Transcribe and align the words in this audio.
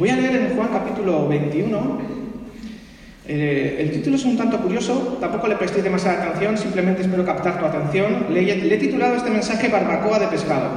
Voy 0.00 0.08
a 0.08 0.16
leer 0.16 0.34
en 0.34 0.56
Juan 0.56 0.70
capítulo 0.72 1.28
21. 1.28 1.98
Eh, 3.28 3.76
el 3.80 3.90
título 3.90 4.16
es 4.16 4.24
un 4.24 4.34
tanto 4.34 4.56
curioso, 4.56 5.18
tampoco 5.20 5.46
le 5.46 5.56
prestéis 5.56 5.84
demasiada 5.84 6.22
atención, 6.24 6.56
simplemente 6.56 7.02
espero 7.02 7.22
captar 7.26 7.58
tu 7.58 7.66
atención. 7.66 8.28
Le, 8.30 8.40
le 8.40 8.74
he 8.74 8.78
titulado 8.78 9.16
este 9.16 9.28
mensaje 9.28 9.68
Barbacoa 9.68 10.18
de 10.18 10.28
pescado. 10.28 10.70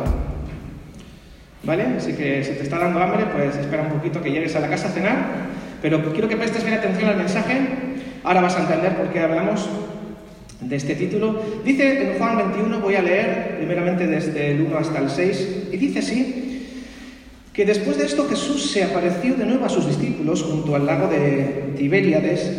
¿Vale? 1.64 1.84
Así 1.96 2.12
que 2.12 2.44
si 2.44 2.52
te 2.52 2.64
está 2.64 2.78
dando 2.78 3.02
hambre, 3.02 3.26
pues 3.34 3.56
espera 3.56 3.84
un 3.84 3.98
poquito 3.98 4.22
que 4.22 4.30
llegues 4.30 4.58
a 4.58 4.60
la 4.60 4.68
casa 4.68 4.90
a 4.90 4.92
cenar. 4.92 5.16
Pero 5.82 6.04
quiero 6.12 6.28
que 6.28 6.36
prestes 6.36 6.66
bien 6.66 6.78
atención 6.78 7.10
al 7.10 7.16
mensaje. 7.16 7.62
Ahora 8.26 8.42
vas 8.42 8.58
a 8.58 8.64
entender 8.64 8.98
por 8.98 9.08
qué 9.08 9.22
hablamos 9.22 9.70
de 10.60 10.76
este 10.76 10.96
título. 10.96 11.42
Dice 11.64 12.12
en 12.12 12.18
Juan 12.18 12.40
21, 12.40 12.82
voy 12.82 12.96
a 12.96 13.02
leer 13.02 13.56
primeramente 13.56 14.06
desde 14.06 14.52
el 14.52 14.64
1 14.64 14.78
hasta 14.78 15.00
el 15.00 15.10
6, 15.10 15.68
y 15.72 15.78
dice 15.78 16.00
así, 16.00 16.43
que 17.54 17.66
después 17.66 17.98
de 17.98 18.06
esto 18.06 18.28
Jesús 18.28 18.72
se 18.72 18.84
apareció 18.84 19.36
de 19.36 19.46
nuevo 19.46 19.66
a 19.66 19.70
sus 19.70 19.86
discípulos 19.86 20.42
junto 20.42 20.76
al 20.76 20.88
lago 20.88 21.08
de 21.08 21.74
Tiberíades, 21.78 22.52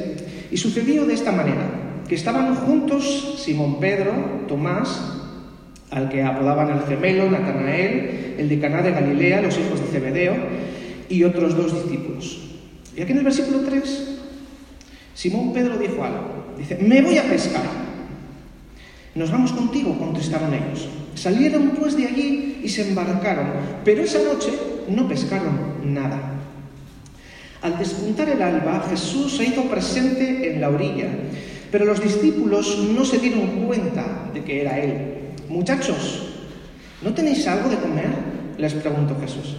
y 0.52 0.56
sucedió 0.56 1.04
de 1.04 1.14
esta 1.14 1.32
manera, 1.32 2.02
que 2.08 2.14
estaban 2.14 2.54
juntos 2.54 3.34
Simón 3.38 3.80
Pedro, 3.80 4.12
Tomás, 4.46 5.12
al 5.90 6.08
que 6.08 6.22
apodaban 6.22 6.70
el 6.70 6.84
gemelo, 6.84 7.28
Natanael, 7.28 8.36
el 8.38 8.48
de 8.48 8.60
Caná 8.60 8.82
de 8.82 8.92
Galilea, 8.92 9.42
los 9.42 9.58
hijos 9.58 9.80
de 9.80 9.86
Zebedeo, 9.86 10.36
y 11.08 11.24
otros 11.24 11.56
dos 11.56 11.74
discípulos. 11.74 12.40
Y 12.96 13.02
aquí 13.02 13.12
en 13.12 13.18
el 13.18 13.24
versículo 13.24 13.60
3, 13.60 14.18
Simón 15.14 15.52
Pedro 15.52 15.76
dijo 15.76 16.04
algo. 16.04 16.54
Dice, 16.56 16.78
me 16.80 17.02
voy 17.02 17.18
a 17.18 17.24
pescar. 17.24 17.62
Nos 19.16 19.30
vamos 19.30 19.52
contigo, 19.52 19.98
contestaron 19.98 20.54
ellos. 20.54 20.88
Salieron 21.14 21.70
pues 21.70 21.96
de 21.96 22.06
allí 22.06 22.60
y 22.62 22.68
se 22.68 22.88
embarcaron, 22.88 23.46
pero 23.84 24.02
esa 24.02 24.22
noche 24.22 24.50
no 24.88 25.08
pescaron 25.08 25.94
nada. 25.94 26.20
Al 27.62 27.78
despuntar 27.78 28.28
el 28.28 28.42
alba, 28.42 28.86
Jesús 28.90 29.36
se 29.36 29.44
hizo 29.44 29.62
presente 29.64 30.52
en 30.52 30.60
la 30.60 30.68
orilla, 30.68 31.08
pero 31.70 31.86
los 31.86 32.02
discípulos 32.02 32.78
no 32.94 33.04
se 33.04 33.18
dieron 33.18 33.66
cuenta 33.66 34.30
de 34.34 34.44
que 34.44 34.60
era 34.60 34.78
Él. 34.78 35.32
Muchachos, 35.48 36.34
¿no 37.02 37.14
tenéis 37.14 37.46
algo 37.46 37.70
de 37.70 37.76
comer? 37.76 38.34
les 38.58 38.74
preguntó 38.74 39.16
Jesús. 39.20 39.56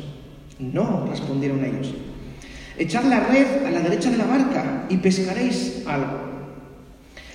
No, 0.59 1.07
respondieron 1.09 1.63
ellos. 1.65 1.93
Echad 2.77 3.05
la 3.05 3.21
red 3.21 3.65
a 3.65 3.71
la 3.71 3.79
derecha 3.79 4.09
de 4.09 4.17
la 4.17 4.25
barca 4.25 4.85
y 4.89 4.97
pescaréis 4.97 5.83
algo. 5.87 6.19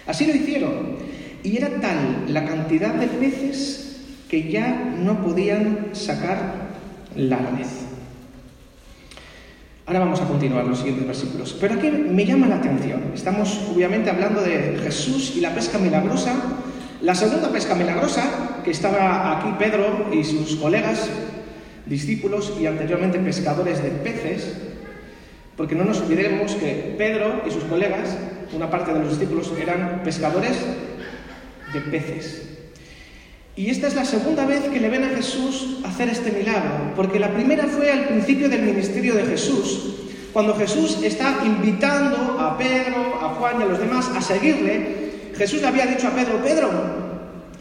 Así 0.06 0.26
lo 0.26 0.34
hicieron 0.34 0.96
y 1.42 1.56
era 1.56 1.80
tal 1.80 2.26
la 2.28 2.44
cantidad 2.44 2.94
de 2.94 3.06
peces 3.06 4.00
que 4.28 4.50
ya 4.50 4.94
no 4.98 5.22
podían 5.22 5.90
sacar 5.92 6.70
la 7.16 7.38
red. 7.38 7.79
Ahora 9.90 10.04
vamos 10.04 10.20
a 10.20 10.24
continuar 10.28 10.64
los 10.66 10.78
siguientes 10.78 11.04
versículos. 11.04 11.56
Pero 11.60 11.74
aquí 11.74 11.90
me 11.90 12.24
llama 12.24 12.46
la 12.46 12.58
atención. 12.58 13.10
Estamos 13.12 13.60
obviamente 13.74 14.08
hablando 14.08 14.40
de 14.40 14.78
Jesús 14.80 15.32
y 15.34 15.40
la 15.40 15.52
pesca 15.52 15.78
milagrosa. 15.78 16.32
La 17.02 17.16
segunda 17.16 17.50
pesca 17.50 17.74
milagrosa, 17.74 18.60
que 18.62 18.70
estaba 18.70 19.36
aquí 19.36 19.52
Pedro 19.58 20.06
y 20.12 20.22
sus 20.22 20.54
colegas, 20.54 21.10
discípulos 21.86 22.52
y 22.60 22.66
anteriormente 22.66 23.18
pescadores 23.18 23.82
de 23.82 23.90
peces, 23.90 24.58
porque 25.56 25.74
no 25.74 25.82
nos 25.82 26.02
olvidemos 26.02 26.54
que 26.54 26.94
Pedro 26.96 27.42
y 27.44 27.50
sus 27.50 27.64
colegas, 27.64 28.16
una 28.54 28.70
parte 28.70 28.94
de 28.94 29.00
los 29.00 29.18
discípulos, 29.18 29.52
eran 29.60 30.02
pescadores 30.04 30.56
de 31.72 31.80
peces. 31.80 32.49
Y 33.56 33.68
esta 33.68 33.88
es 33.88 33.94
la 33.94 34.04
segunda 34.04 34.46
vez 34.46 34.62
que 34.64 34.80
le 34.80 34.88
ven 34.88 35.04
a 35.04 35.08
Jesús 35.08 35.78
hacer 35.84 36.08
este 36.08 36.30
milagro, 36.30 36.92
porque 36.96 37.18
la 37.18 37.32
primera 37.32 37.66
fue 37.66 37.90
al 37.90 38.06
principio 38.06 38.48
del 38.48 38.62
ministerio 38.62 39.14
de 39.14 39.24
Jesús, 39.24 39.96
cuando 40.32 40.54
Jesús 40.54 41.00
está 41.02 41.40
invitando 41.44 42.38
a 42.38 42.56
Pedro, 42.56 43.18
a 43.20 43.34
Juan 43.34 43.60
y 43.60 43.62
a 43.64 43.66
los 43.66 43.80
demás 43.80 44.10
a 44.14 44.22
seguirle. 44.22 45.10
Jesús 45.36 45.60
le 45.60 45.66
había 45.66 45.86
dicho 45.86 46.06
a 46.06 46.12
Pedro, 46.12 46.40
Pedro, 46.42 46.70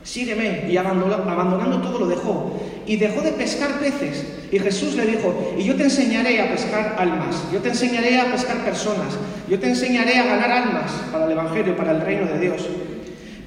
sígueme, 0.04 0.66
y 0.70 0.78
abandonando 0.78 1.82
todo 1.82 2.00
lo 2.00 2.08
dejó. 2.08 2.60
Y 2.86 2.98
dejó 2.98 3.22
de 3.22 3.32
pescar 3.32 3.80
peces. 3.80 4.26
Y 4.52 4.60
Jesús 4.60 4.96
le 4.96 5.06
dijo, 5.06 5.56
y 5.58 5.64
yo 5.64 5.76
te 5.76 5.84
enseñaré 5.84 6.42
a 6.42 6.52
pescar 6.52 6.96
almas, 6.98 7.44
yo 7.52 7.60
te 7.60 7.70
enseñaré 7.70 8.20
a 8.20 8.32
pescar 8.32 8.58
personas, 8.58 9.18
yo 9.48 9.60
te 9.60 9.68
enseñaré 9.68 10.18
a 10.18 10.26
ganar 10.26 10.52
almas 10.52 10.92
para 11.12 11.26
el 11.26 11.32
Evangelio, 11.32 11.76
para 11.76 11.92
el 11.92 12.02
reino 12.02 12.26
de 12.26 12.40
Dios. 12.40 12.68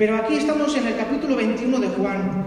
Pero 0.02 0.16
aquí 0.16 0.34
estamos 0.34 0.76
en 0.76 0.88
el 0.88 0.96
capítulo 0.96 1.36
21 1.36 1.78
de 1.78 1.86
Juan. 1.86 2.44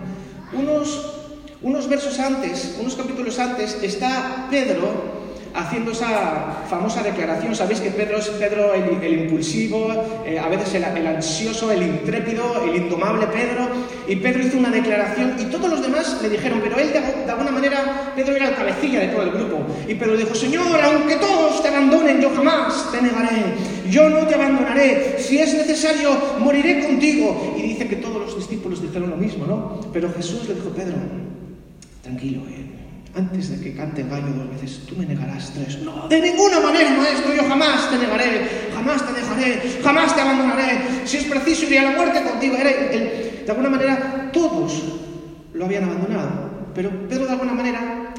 Unos, 0.51 1.13
unos 1.61 1.87
versos 1.87 2.19
antes, 2.19 2.75
unos 2.81 2.95
capítulos 2.95 3.39
antes, 3.39 3.81
está 3.81 4.47
Pedro 4.51 5.14
haciendo 5.55 5.91
esa 5.91 6.63
famosa 6.69 7.01
declaración. 7.01 7.55
Sabéis 7.55 7.79
que 7.79 7.91
Pedro 7.91 8.17
es 8.17 8.27
Pedro 8.29 8.73
el, 8.73 9.19
impulsivo, 9.21 9.87
eh, 10.25 10.37
a 10.37 10.47
veces 10.49 10.75
el, 10.75 11.07
ansioso, 11.07 11.71
el 11.71 11.81
intrépido, 11.81 12.63
el 12.65 12.75
indomable 12.75 13.27
Pedro. 13.27 13.67
Y 14.07 14.17
Pedro 14.17 14.45
hizo 14.45 14.57
una 14.57 14.69
declaración 14.69 15.35
y 15.39 15.45
todos 15.45 15.69
los 15.69 15.81
demás 15.81 16.19
le 16.21 16.29
dijeron, 16.29 16.59
pero 16.61 16.77
él 16.77 16.91
de, 16.91 17.31
alguna 17.31 17.51
manera, 17.51 18.11
Pedro 18.15 18.35
era 18.35 18.49
el 18.49 18.55
cabecilla 18.55 18.99
de 18.99 19.07
todo 19.07 19.23
el 19.23 19.31
grupo. 19.31 19.65
Y 19.87 19.95
Pedro 19.95 20.17
dijo, 20.17 20.35
Señor, 20.35 20.79
aunque 20.83 21.15
todos 21.15 21.63
te 21.63 21.69
abandonen, 21.69 22.21
yo 22.21 22.29
jamás 22.35 22.91
te 22.91 23.01
negaré. 23.01 23.75
Yo 23.89 24.09
no 24.09 24.27
te 24.27 24.35
abandonaré. 24.35 25.15
Si 25.19 25.37
es 25.37 25.53
necesario, 25.53 26.11
moriré 26.39 26.85
contigo. 26.85 27.55
Y 27.57 27.61
dice 27.61 27.87
que 27.87 27.95
todos 27.95 28.21
los 28.21 28.35
discípulos 28.35 28.81
dijeron 28.81 29.09
lo 29.09 29.17
mismo, 29.17 29.45
¿no? 29.45 29.79
Pero 29.93 30.11
Jesús 30.11 30.47
le 30.49 30.55
dijo, 30.55 30.69
Pedro, 30.69 30.95
tranquilo, 32.03 32.41
eh 32.49 32.84
antes 33.15 33.49
de 33.49 33.63
que 33.63 33.75
cante 33.75 34.01
el 34.01 34.09
gallo 34.09 34.27
dos 34.35 34.49
veces, 34.49 34.81
tú 34.87 34.95
me 34.95 35.05
negarás 35.05 35.53
tres. 35.53 35.79
No, 35.79 36.07
de 36.07 36.19
ninguna 36.21 36.59
manera, 36.59 36.91
maestro, 36.91 37.33
yo 37.33 37.43
jamás 37.47 37.89
te 37.89 37.97
negaré, 37.97 38.69
jamás 38.73 39.05
te 39.05 39.13
dejaré, 39.13 39.81
jamás 39.81 40.15
te 40.15 40.21
abandonaré. 40.21 40.79
Si 41.05 41.17
es 41.17 41.23
preciso, 41.25 41.65
iré 41.65 41.79
a 41.79 41.83
la 41.83 41.91
muerte 41.91 42.21
contigo. 42.23 42.55
de 42.57 43.45
alguna 43.47 43.69
manera, 43.69 44.29
todos 44.33 44.83
lo 45.53 45.65
habían 45.65 45.85
abandonado. 45.85 46.45
Pero 46.73 46.89
Pedro, 47.07 47.25
de 47.25 47.31
alguna 47.31 47.53
manera, 47.53 48.13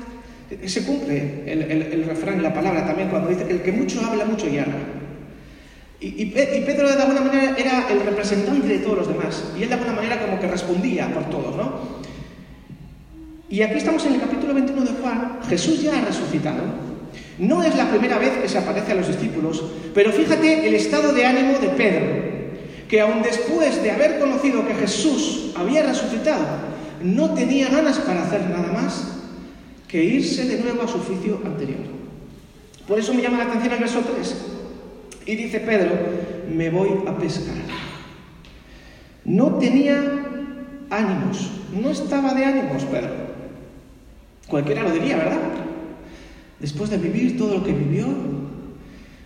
se 0.65 0.84
cumple 0.84 1.45
el, 1.47 1.63
el, 1.63 2.05
refrán 2.05 2.39
y 2.39 2.43
la 2.43 2.55
palabra 2.55 2.87
también 2.87 3.11
cuando 3.11 3.28
dice 3.28 3.45
que 3.45 3.53
el 3.53 3.63
que 3.63 3.73
mucho 3.73 4.01
habla, 4.05 4.25
mucho 4.25 4.49
yerra. 4.49 4.78
Y, 6.01 6.07
y, 6.07 6.23
y, 6.23 6.63
Pedro 6.65 6.89
de 6.89 7.03
alguna 7.03 7.21
manera 7.21 7.55
era 7.57 7.87
el 7.91 8.01
representante 8.01 8.67
de 8.67 8.78
todos 8.78 8.99
los 8.99 9.09
demás. 9.09 9.45
Y 9.59 9.63
él 9.63 9.69
de 9.69 9.75
alguna 9.75 9.93
manera 9.93 10.21
como 10.21 10.41
que 10.41 10.47
respondía 10.47 11.13
por 11.13 11.28
todos, 11.28 11.57
¿no? 11.57 12.07
Y 13.49 13.62
aquí 13.62 13.79
estamos 13.79 14.05
en 14.07 14.15
el 14.15 14.21
capítulo 14.21 14.55
21 14.55 14.83
de 14.83 14.93
Juan, 15.01 15.39
Jesús 15.49 15.81
ya 15.81 15.99
ha 15.99 16.05
resucitado. 16.05 16.62
No 17.39 17.62
es 17.62 17.77
la 17.77 17.89
primera 17.89 18.19
vez 18.19 18.31
que 18.39 18.49
se 18.49 18.59
aparece 18.59 18.93
a 18.93 18.97
los 18.97 19.07
discípulos, 19.07 19.62
pero 19.95 20.11
fíjate 20.11 20.67
el 20.67 20.75
estado 20.75 21.12
de 21.12 21.25
ánimo 21.25 21.59
de 21.59 21.69
Pedro, 21.69 22.07
que 22.89 23.01
aun 23.01 23.23
después 23.23 23.83
de 23.83 23.91
haber 23.91 24.19
conocido 24.19 24.67
que 24.67 24.75
Jesús 24.75 25.53
había 25.57 25.84
resucitado, 25.84 26.45
no 27.03 27.34
tenía 27.34 27.69
ganas 27.69 27.99
para 28.01 28.25
hacer 28.25 28.41
nada 28.51 28.73
más 28.73 29.12
que 29.87 30.03
irse 30.03 30.47
de 30.47 30.63
nuevo 30.63 30.83
a 30.83 30.89
su 30.89 30.97
oficio 30.97 31.41
anterior. 31.45 31.78
Por 32.89 32.99
eso 32.99 33.15
me 33.15 33.23
llama 33.23 33.39
la 33.39 33.45
atención 33.45 33.73
el 33.75 33.81
verso 33.81 34.01
3. 34.01 34.37
Y 35.27 35.37
dice 35.37 35.61
Pedro, 35.61 35.93
me 36.53 36.71
voy 36.71 36.91
a 37.07 37.17
pescar. 37.17 37.57
No 39.25 39.55
tenía 39.55 40.01
ánimos, 40.91 41.51
no 41.73 41.91
estaba 41.91 42.34
de 42.34 42.45
ánimos 42.45 42.84
Pedro. 42.84 43.25
Cualquiera 44.47 44.83
lo 44.83 44.91
diría, 44.93 45.17
¿verdad? 45.17 45.41
Después 46.61 46.91
de 46.91 46.99
vivir 46.99 47.37
todo 47.37 47.55
lo 47.59 47.65
que 47.65 47.73
vivió, 47.73 48.07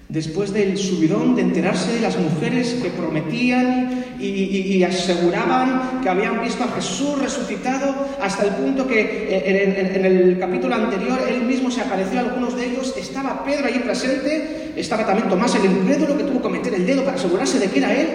después 0.08 0.52
del 0.52 0.76
subidón 0.76 1.36
de 1.36 1.42
enterarse 1.42 1.92
de 1.92 2.00
las 2.00 2.18
mujeres 2.18 2.78
que 2.82 2.90
prometían 2.90 4.04
y, 4.18 4.82
aseguraban 4.82 6.00
que 6.02 6.08
habían 6.08 6.42
visto 6.42 6.64
a 6.64 6.68
Jesús 6.68 7.18
resucitado, 7.20 8.08
hasta 8.20 8.44
el 8.44 8.54
punto 8.54 8.86
que 8.86 9.00
eh, 9.00 9.94
en, 9.94 10.04
el 10.04 10.38
capítulo 10.38 10.74
anterior 10.74 11.18
él 11.28 11.42
mismo 11.42 11.70
se 11.70 11.80
apareció 11.80 12.18
a 12.18 12.22
algunos 12.22 12.56
de 12.56 12.66
ellos, 12.66 12.94
estaba 12.98 13.44
Pedro 13.44 13.66
allí 13.66 13.78
presente, 13.78 14.72
estaba 14.76 15.06
también 15.06 15.28
Tomás 15.28 15.54
el 15.54 15.64
incrédulo 15.64 16.18
que 16.18 16.24
tuvo 16.24 16.42
que 16.42 16.48
meter 16.48 16.74
el 16.74 16.86
dedo 16.86 17.04
para 17.04 17.16
asegurarse 17.16 17.58
de 17.58 17.66
que 17.68 17.78
era 17.78 17.94
él. 17.94 18.08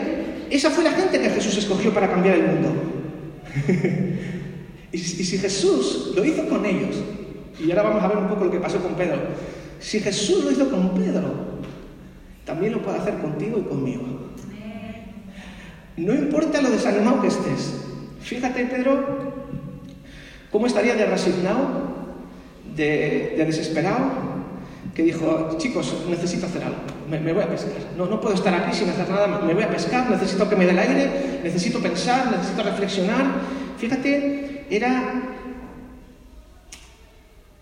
Esa 0.49 0.69
fue 0.69 0.83
la 0.83 0.91
gente 0.91 1.19
que 1.19 1.29
Jesús 1.29 1.57
escogió 1.57 1.93
para 1.93 2.09
cambiar 2.09 2.35
el 2.35 2.43
mundo. 2.43 2.73
Y, 4.95 4.97
si 4.97 5.37
Jesús 5.37 6.13
lo 6.15 6.23
hizo 6.23 6.47
con 6.47 6.65
ellos, 6.65 6.95
y 7.59 7.69
ahora 7.69 7.83
vamos 7.83 8.03
a 8.03 8.07
ver 8.07 8.17
un 8.17 8.29
poco 8.29 8.45
lo 8.45 8.51
que 8.51 8.61
pasó 8.61 8.79
con 8.79 8.93
Pedro, 8.93 9.17
si 9.77 9.99
Jesús 9.99 10.45
lo 10.45 10.51
hizo 10.51 10.69
con 10.69 10.93
Pedro, 10.93 11.33
también 12.45 12.71
lo 12.71 12.81
puede 12.81 12.99
hacer 12.99 13.15
contigo 13.17 13.59
y 13.59 13.63
conmigo. 13.63 14.03
No 15.97 16.13
importa 16.13 16.61
lo 16.61 16.69
desanimado 16.69 17.21
que 17.21 17.27
estés. 17.27 17.73
Fíjate, 18.21 18.65
Pedro, 18.65 19.33
cómo 20.49 20.65
estaría 20.65 20.95
de 20.95 21.05
resignado, 21.07 21.67
de, 22.73 23.35
desesperado, 23.45 24.11
que 24.93 25.03
dijo, 25.03 25.57
chicos, 25.57 25.93
necesito 26.09 26.45
hacer 26.45 26.63
algo, 26.63 26.77
me, 27.09 27.33
voy 27.33 27.43
a 27.43 27.49
pescar. 27.49 27.73
No, 27.97 28.05
no 28.05 28.21
puedo 28.21 28.33
estar 28.33 28.53
aquí 28.53 28.73
sin 28.73 28.89
hacer 28.89 29.09
nada, 29.09 29.41
me 29.41 29.53
voy 29.53 29.63
a 29.63 29.69
pescar, 29.69 30.09
necesito 30.09 30.49
que 30.49 30.55
me 30.55 30.63
dé 30.63 30.71
el 30.71 30.79
aire, 30.79 31.41
necesito 31.43 31.79
pensar, 31.79 32.31
necesito 32.31 32.63
reflexionar. 32.63 33.25
Fíjate 33.77 34.54
era 34.69 35.35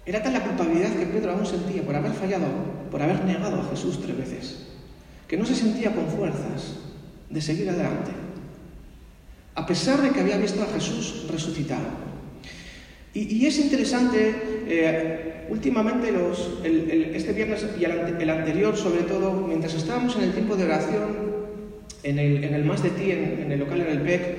Era 0.06 0.22
tal 0.22 0.34
la 0.34 0.44
culpabilidad 0.44 0.92
que 0.96 1.06
Pedro 1.06 1.32
aún 1.32 1.46
sentía 1.46 1.82
por 1.82 1.96
haber 1.96 2.12
fallado, 2.12 2.48
por 2.92 3.02
haber 3.02 3.24
negado 3.24 3.62
a 3.62 3.70
Jesús 3.70 4.02
tres 4.02 4.18
veces, 4.18 4.68
que 5.28 5.38
no 5.38 5.46
se 5.46 5.56
sentía 5.56 5.96
con 5.96 6.08
fuerzas 6.08 6.76
de 7.30 7.42
seguir 7.42 7.70
adelante, 7.70 8.12
a 9.56 9.66
pesar 9.66 10.02
de 10.02 10.10
que 10.10 10.20
había 10.20 10.38
visto 10.38 10.62
a 10.62 10.74
Jesús 10.74 11.26
resucitado. 11.32 12.04
Y, 13.16 13.46
es 13.46 13.60
interesante, 13.60 14.36
eh, 14.68 15.46
últimamente, 15.48 16.12
los, 16.12 16.60
este 16.64 17.32
viernes 17.32 17.64
y 17.80 17.84
el, 17.86 18.30
anterior, 18.30 18.76
sobre 18.76 19.04
todo, 19.04 19.34
mientras 19.48 19.76
estábamos 19.76 20.16
en 20.16 20.24
el 20.24 20.34
tiempo 20.34 20.56
de 20.56 20.66
oración, 20.66 21.34
en 22.02 22.18
el, 22.18 22.44
en 22.44 22.68
Más 22.68 22.82
de 22.82 22.90
Ti, 22.90 23.12
en, 23.12 23.52
el 23.52 23.60
local 23.60 23.82
en 23.82 23.88
el 23.88 24.02
PEC, 24.02 24.38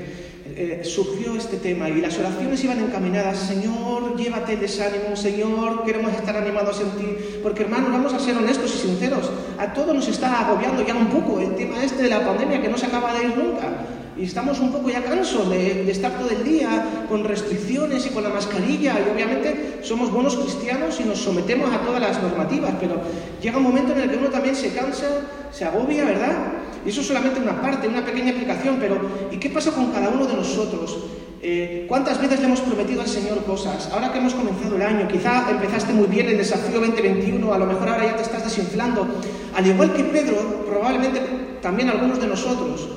eh, 0.56 0.80
surgió 0.84 1.34
este 1.36 1.56
tema 1.56 1.88
y 1.88 2.00
las 2.00 2.18
oraciones 2.18 2.62
iban 2.62 2.78
encaminadas, 2.78 3.38
Señor, 3.38 4.16
llévate 4.16 4.56
desánimo, 4.56 5.16
Señor, 5.16 5.84
queremos 5.84 6.12
estar 6.12 6.36
animados 6.36 6.80
en 6.80 6.90
ti, 6.92 7.16
porque 7.42 7.64
hermanos, 7.64 7.90
vamos 7.90 8.14
a 8.14 8.20
ser 8.20 8.36
honestos 8.36 8.74
y 8.74 8.88
sinceros, 8.88 9.30
a 9.58 9.72
todos 9.72 9.94
nos 9.94 10.08
está 10.08 10.40
agobiando 10.40 10.86
ya 10.86 10.94
un 10.94 11.08
poco 11.08 11.40
el 11.40 11.54
tema 11.56 11.82
este 11.82 12.04
de 12.04 12.10
la 12.10 12.24
pandemia 12.24 12.62
que 12.62 12.68
no 12.68 12.78
se 12.78 12.86
acaba 12.86 13.14
de 13.14 13.24
ir 13.24 13.36
nunca. 13.36 13.68
Y 14.16 14.24
estamos 14.24 14.60
un 14.60 14.70
poco 14.70 14.90
ya 14.90 15.02
cansos 15.02 15.50
de, 15.50 15.90
estar 15.90 16.12
todo 16.12 16.30
el 16.30 16.44
día 16.44 17.06
con 17.08 17.24
restricciones 17.24 18.06
y 18.06 18.10
con 18.10 18.22
la 18.22 18.28
mascarilla. 18.28 18.94
Y 19.00 19.12
obviamente 19.12 19.80
somos 19.82 20.12
buenos 20.12 20.36
cristianos 20.36 21.00
y 21.00 21.04
nos 21.04 21.18
sometemos 21.18 21.72
a 21.74 21.78
todas 21.78 22.00
las 22.00 22.22
normativas, 22.22 22.74
pero 22.78 23.00
llega 23.42 23.58
un 23.58 23.64
momento 23.64 23.92
en 23.92 24.02
el 24.02 24.10
que 24.10 24.16
uno 24.16 24.28
también 24.28 24.54
se 24.54 24.72
cansa, 24.72 25.06
se 25.50 25.64
agobia, 25.64 26.04
¿verdad? 26.04 26.52
Y 26.86 26.90
eso 26.90 27.00
es 27.00 27.08
solamente 27.08 27.40
una 27.40 27.60
parte, 27.60 27.88
una 27.88 28.04
pequeña 28.04 28.30
aplicación, 28.30 28.76
pero 28.78 29.00
¿y 29.32 29.36
qué 29.38 29.50
pasa 29.50 29.72
con 29.72 29.90
cada 29.90 30.10
uno 30.10 30.26
de 30.26 30.34
nosotros? 30.34 30.96
Eh, 31.42 31.86
¿Cuántas 31.88 32.20
veces 32.22 32.38
le 32.40 32.46
hemos 32.46 32.60
prometido 32.60 33.02
al 33.02 33.08
Señor 33.08 33.44
cosas? 33.44 33.90
Ahora 33.92 34.12
que 34.12 34.18
hemos 34.18 34.34
comenzado 34.34 34.76
el 34.76 34.82
año, 34.82 35.08
quizá 35.08 35.50
empezaste 35.50 35.92
muy 35.92 36.06
bien 36.06 36.28
el 36.28 36.38
desafío 36.38 36.80
2021, 36.80 37.52
a 37.52 37.58
lo 37.58 37.66
mejor 37.66 37.88
ahora 37.88 38.06
ya 38.06 38.16
te 38.16 38.22
estás 38.22 38.44
desinflando. 38.44 39.06
Al 39.54 39.66
igual 39.66 39.92
que 39.92 40.04
Pedro, 40.04 40.64
probablemente 40.66 41.20
también 41.60 41.88
algunos 41.90 42.20
de 42.20 42.28
nosotros, 42.28 42.88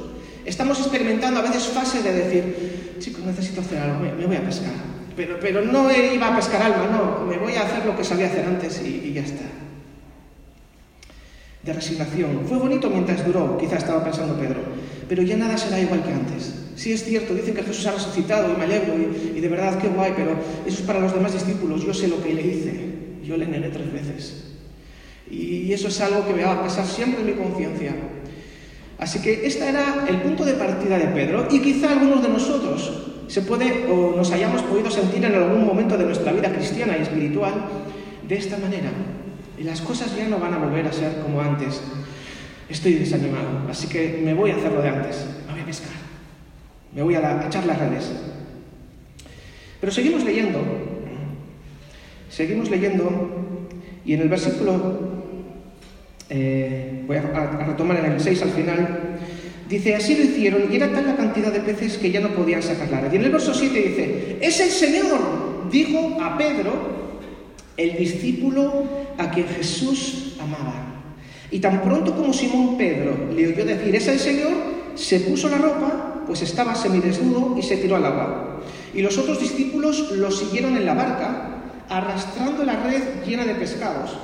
Estamos 0.48 0.80
experimentando 0.80 1.42
a 1.42 1.44
veces 1.44 1.68
fases 1.68 2.06
de 2.06 2.14
decir, 2.14 2.96
chicos, 3.00 3.22
necesito 3.26 3.60
hacer 3.60 3.80
algo, 3.80 4.00
me, 4.00 4.26
voy 4.26 4.38
a 4.38 4.46
pescar. 4.46 4.72
Pero, 5.14 5.38
pero 5.42 5.62
no 5.62 5.92
iba 5.92 6.28
a 6.30 6.36
pescar 6.38 6.62
alma, 6.62 6.88
no, 6.90 7.26
me 7.26 7.38
voy 7.38 7.54
a 7.56 7.64
hacer 7.64 7.86
lo 7.86 7.98
que 7.98 8.04
sabía 8.06 8.28
hacer 8.28 8.46
antes 8.46 8.82
y, 8.82 9.12
ya 9.12 9.24
está. 9.24 9.44
De 11.64 11.74
resignación. 11.74 12.46
Fue 12.48 12.58
bonito 12.58 12.90
mientras 12.90 13.26
duró, 13.26 13.58
quizá 13.58 13.76
estaba 13.76 14.02
pensando 14.02 14.40
Pedro, 14.40 14.62
pero 15.10 15.22
ya 15.22 15.36
nada 15.36 15.58
será 15.58 15.82
igual 15.82 16.02
que 16.02 16.14
antes. 16.14 16.54
Sí 16.78 16.94
es 16.94 17.04
cierto, 17.04 17.34
dicen 17.34 17.54
que 17.54 17.64
Jesús 17.64 17.86
ha 17.88 17.92
resucitado 17.92 18.54
y 18.54 18.56
me 18.56 18.64
alegro 18.64 18.96
y, 18.96 19.42
de 19.42 19.48
verdad 19.50 19.78
qué 19.80 19.90
guay, 19.90 20.14
pero 20.16 20.32
eso 20.66 20.80
es 20.80 20.86
para 20.86 21.02
los 21.02 21.14
demás 21.14 21.34
discípulos, 21.34 21.84
yo 21.84 21.94
sé 21.94 22.08
lo 22.08 22.24
que 22.24 22.34
le 22.34 22.42
hice, 22.42 22.90
yo 23.22 23.36
le 23.36 23.48
negué 23.48 23.68
tres 23.68 23.92
veces. 23.92 24.44
Y 25.30 25.74
eso 25.74 25.90
es 25.90 26.00
algo 26.00 26.26
que 26.26 26.34
me 26.34 26.46
va 26.46 26.54
a 26.54 26.62
pasar 26.62 26.86
siempre 26.86 27.20
en 27.20 27.28
mi 27.28 27.34
conciencia. 27.34 27.94
Así 29.00 29.22
que 29.22 29.46
este 29.46 29.70
era 29.70 30.06
el 30.08 30.22
punto 30.22 30.44
de 30.44 30.54
partida 30.54 30.98
de 30.98 31.08
Pedro 31.08 31.48
y 31.52 31.62
quizá 31.62 31.92
algunos 31.92 32.24
de 32.24 32.30
nosotros 32.30 33.08
se 33.28 33.42
puede 33.42 33.86
o 33.92 34.16
nos 34.16 34.32
hayamos 34.32 34.64
podido 34.64 34.90
sentir 34.90 35.24
en 35.24 35.36
algún 35.36 35.66
momento 35.66 35.98
de 35.98 36.06
nuestra 36.06 36.32
vida 36.32 36.52
cristiana 36.52 36.98
y 36.98 37.02
espiritual 37.02 37.54
de 38.28 38.36
esta 38.36 38.58
manera. 38.58 38.90
Y 39.58 39.64
las 39.64 39.82
cosas 39.82 40.16
ya 40.16 40.28
no 40.28 40.40
van 40.40 40.54
a 40.54 40.58
volver 40.58 40.88
a 40.88 40.94
ser 40.94 41.20
como 41.22 41.42
antes. 41.42 41.82
Estoy 42.70 42.94
desanimado, 42.94 43.70
así 43.70 43.88
que 43.88 44.22
me 44.24 44.34
voy 44.34 44.52
a 44.52 44.56
hacer 44.56 44.72
lo 44.72 44.82
de 44.82 44.90
antes. 44.90 45.26
Me 45.46 45.54
voy 45.54 45.62
a 45.62 45.66
pescar. 45.66 45.92
Me 46.94 47.02
voy 47.02 47.16
a, 47.16 47.46
echar 47.46 47.66
las 47.66 47.78
redes. 47.78 48.12
Pero 49.80 49.92
seguimos 49.92 50.24
leyendo. 50.24 50.60
Seguimos 52.30 52.70
leyendo 52.70 53.10
y 54.06 54.14
en 54.14 54.22
el 54.22 54.30
versículo 54.30 55.17
eh, 56.30 57.04
voy 57.08 57.18
a, 57.18 57.66
retomar 57.66 57.98
en 57.98 58.14
el 58.14 58.20
6 58.20 58.42
al 58.42 58.50
final, 58.50 59.20
dice, 59.70 59.96
así 59.96 60.16
lo 60.16 60.24
hicieron 60.24 60.72
y 60.72 60.76
era 60.76 60.92
tal 60.92 61.06
la 61.06 61.16
cantidad 61.16 61.52
de 61.52 61.62
peces 61.62 61.98
que 61.98 62.12
ya 62.12 62.20
no 62.20 62.30
podían 62.30 62.62
sacar 62.62 62.90
la 62.90 63.02
red. 63.02 63.14
Y 63.14 63.16
en 63.18 63.26
el 63.26 63.32
verso 63.32 63.54
7 63.54 63.80
dice, 63.80 64.38
es 64.42 64.60
el 64.60 64.70
Señor, 64.70 65.70
dijo 65.72 66.18
a 66.22 66.38
Pedro, 66.38 66.98
el 67.78 67.98
discípulo 67.98 68.86
a 69.18 69.30
quien 69.32 69.48
Jesús 69.48 70.36
amaba. 70.40 70.96
Y 71.50 71.60
tan 71.60 71.82
pronto 71.82 72.14
como 72.16 72.34
Simón 72.34 72.78
Pedro 72.78 73.32
le 73.34 73.48
oyó 73.48 73.64
decir, 73.64 73.96
es 73.96 74.08
el 74.08 74.20
Señor, 74.20 74.52
se 74.96 75.22
puso 75.22 75.48
la 75.48 75.60
ropa, 75.60 76.24
pues 76.26 76.42
estaba 76.42 76.76
semidesnudo 76.76 77.58
y 77.58 77.62
se 77.62 77.78
tiró 77.78 77.96
al 77.96 78.06
agua. 78.06 78.62
Y 78.94 79.02
los 79.02 79.18
otros 79.18 79.40
discípulos 79.40 80.12
lo 80.12 80.30
siguieron 80.30 80.76
en 80.76 80.86
la 80.86 80.94
barca, 80.94 81.62
arrastrando 81.88 82.66
la 82.66 82.84
red 82.84 83.24
llena 83.26 83.46
de 83.46 83.56
pescados 83.56 84.18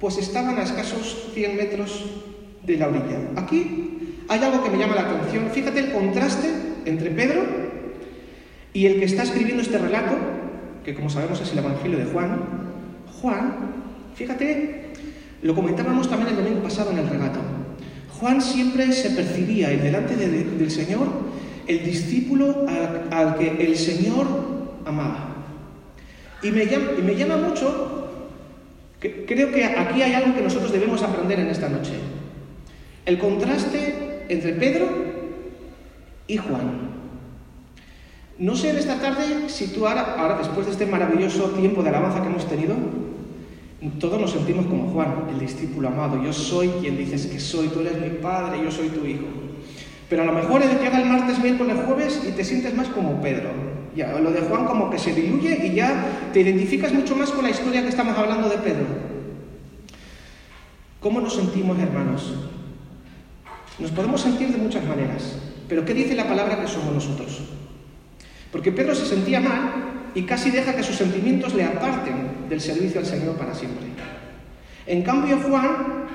pues 0.00 0.18
estaban 0.18 0.58
a 0.58 0.62
escasos 0.62 1.30
100 1.34 1.56
metros 1.56 2.04
de 2.64 2.76
la 2.76 2.88
orilla. 2.88 3.18
Aquí 3.36 4.16
hay 4.28 4.40
algo 4.40 4.62
que 4.62 4.70
me 4.70 4.78
llama 4.78 4.94
la 4.94 5.10
atención. 5.10 5.50
Fíjate 5.52 5.80
el 5.80 5.92
contraste 5.92 6.48
entre 6.84 7.10
Pedro 7.10 7.42
y 8.72 8.86
el 8.86 8.98
que 8.98 9.06
está 9.06 9.22
escribiendo 9.22 9.62
este 9.62 9.78
relato, 9.78 10.16
que 10.84 10.94
como 10.94 11.10
sabemos 11.10 11.40
es 11.40 11.52
el 11.52 11.58
Evangelio 11.58 11.98
de 11.98 12.04
Juan. 12.06 12.38
Juan, 13.20 13.56
fíjate, 14.14 14.92
lo 15.42 15.54
comentábamos 15.54 16.08
también 16.08 16.30
el 16.30 16.44
domingo 16.44 16.62
pasado 16.62 16.90
en 16.92 16.98
el 16.98 17.08
relato. 17.08 17.40
Juan 18.20 18.40
siempre 18.42 18.92
se 18.92 19.10
percibía 19.10 19.68
delante 19.68 20.16
del 20.16 20.70
Señor 20.70 21.08
el 21.68 21.84
discípulo 21.84 22.66
al, 23.10 23.36
que 23.36 23.64
el 23.64 23.76
Señor 23.76 24.26
amaba. 24.84 25.34
Y 26.42 26.50
me, 26.50 26.66
llama, 26.66 26.86
y 26.98 27.02
me 27.02 27.14
llama 27.14 27.36
mucho 27.36 28.07
Creo 29.00 29.52
que 29.52 29.64
aquí 29.64 30.02
hay 30.02 30.14
algo 30.14 30.34
que 30.34 30.42
nosotros 30.42 30.72
debemos 30.72 31.02
aprender 31.02 31.38
en 31.38 31.48
esta 31.48 31.68
noche. 31.68 31.92
El 33.06 33.18
contraste 33.18 34.24
entre 34.28 34.52
Pedro 34.54 34.88
y 36.26 36.36
Juan. 36.36 36.88
No 38.38 38.54
sé 38.54 38.70
en 38.70 38.76
esta 38.76 39.00
tarde 39.00 39.48
si 39.48 39.68
tú 39.68 39.86
ahora, 39.86 40.14
ahora, 40.18 40.38
después 40.38 40.66
de 40.66 40.72
este 40.72 40.86
maravilloso 40.86 41.50
tiempo 41.50 41.82
de 41.82 41.88
alabanza 41.88 42.22
que 42.22 42.28
hemos 42.28 42.48
tenido, 42.48 42.74
todos 44.00 44.20
nos 44.20 44.32
sentimos 44.32 44.66
como 44.66 44.90
Juan, 44.90 45.26
el 45.30 45.38
discípulo 45.38 45.88
amado. 45.88 46.22
Yo 46.22 46.32
soy 46.32 46.68
quien 46.80 46.96
dices 46.96 47.26
que 47.26 47.38
soy, 47.38 47.68
tú 47.68 47.80
eres 47.80 48.00
mi 48.00 48.10
padre, 48.18 48.62
yo 48.62 48.70
soy 48.70 48.88
tu 48.88 49.06
hijo. 49.06 49.26
Pero 50.10 50.22
a 50.22 50.26
lo 50.26 50.32
mejor 50.32 50.62
llega 50.62 51.00
el 51.00 51.08
martes, 51.08 51.38
miércoles, 51.38 51.76
jueves 51.86 52.22
y 52.28 52.32
te 52.32 52.44
sientes 52.44 52.74
más 52.74 52.88
como 52.88 53.20
Pedro. 53.20 53.50
Lo 54.06 54.30
de 54.30 54.42
Juan 54.42 54.64
como 54.64 54.90
que 54.90 54.98
se 54.98 55.12
diluye 55.12 55.66
y 55.66 55.74
ya 55.74 56.30
te 56.32 56.40
identificas 56.40 56.92
mucho 56.92 57.16
más 57.16 57.30
con 57.30 57.42
la 57.42 57.50
historia 57.50 57.82
que 57.82 57.88
estamos 57.88 58.16
hablando 58.16 58.48
de 58.48 58.58
Pedro. 58.58 58.86
¿Cómo 61.00 61.20
nos 61.20 61.34
sentimos, 61.34 61.76
hermanos? 61.80 62.32
Nos 63.80 63.90
podemos 63.90 64.20
sentir 64.20 64.50
de 64.50 64.58
muchas 64.58 64.84
maneras, 64.84 65.36
pero 65.68 65.84
¿qué 65.84 65.94
dice 65.94 66.14
la 66.14 66.28
palabra 66.28 66.60
que 66.60 66.68
somos 66.68 66.94
nosotros? 66.94 67.40
Porque 68.52 68.70
Pedro 68.70 68.94
se 68.94 69.04
sentía 69.04 69.40
mal 69.40 70.10
y 70.14 70.22
casi 70.22 70.50
deja 70.50 70.76
que 70.76 70.84
sus 70.84 70.96
sentimientos 70.96 71.54
le 71.54 71.64
aparten 71.64 72.48
del 72.48 72.60
servicio 72.60 73.00
al 73.00 73.06
Señor 73.06 73.36
para 73.36 73.54
siempre. 73.54 73.86
En 74.86 75.02
cambio, 75.02 75.38
Juan 75.38 76.06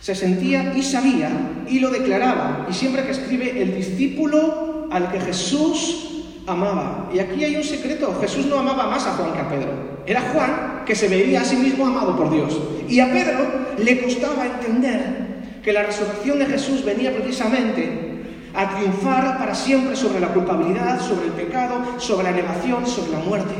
se 0.00 0.14
sentía 0.14 0.74
y 0.76 0.82
sabía 0.82 1.30
y 1.66 1.80
lo 1.80 1.90
declaraba. 1.90 2.66
Y 2.70 2.74
siempre 2.74 3.04
que 3.04 3.12
escribe 3.12 3.62
el 3.62 3.74
discípulo 3.74 4.86
al 4.90 5.10
que 5.10 5.20
Jesús 5.20 6.13
amaba. 6.46 7.10
Y 7.12 7.18
aquí 7.18 7.44
hay 7.44 7.56
un 7.56 7.64
secreto. 7.64 8.16
Jesús 8.20 8.46
no 8.46 8.58
amaba 8.58 8.86
más 8.86 9.06
a 9.06 9.12
Juan 9.12 9.32
que 9.32 9.40
a 9.40 9.48
Pedro. 9.48 9.70
Era 10.06 10.20
Juan 10.32 10.82
que 10.84 10.94
se 10.94 11.08
veía 11.08 11.40
a 11.40 11.44
sí 11.44 11.56
mismo 11.56 11.86
amado 11.86 12.16
por 12.16 12.30
Dios. 12.30 12.60
Y 12.88 13.00
a 13.00 13.12
Pedro 13.12 13.46
le 13.78 14.02
costaba 14.02 14.46
entender 14.46 15.60
que 15.62 15.72
la 15.72 15.82
resurrección 15.82 16.38
de 16.38 16.46
Jesús 16.46 16.84
venía 16.84 17.14
precisamente 17.14 18.12
a 18.54 18.76
triunfar 18.76 19.38
para 19.38 19.54
siempre 19.54 19.96
sobre 19.96 20.20
la 20.20 20.28
culpabilidad, 20.28 21.00
sobre 21.00 21.26
el 21.26 21.32
pecado, 21.32 21.98
sobre 21.98 22.24
la 22.24 22.32
negación, 22.32 22.86
sobre 22.86 23.12
la 23.12 23.18
muerte 23.18 23.54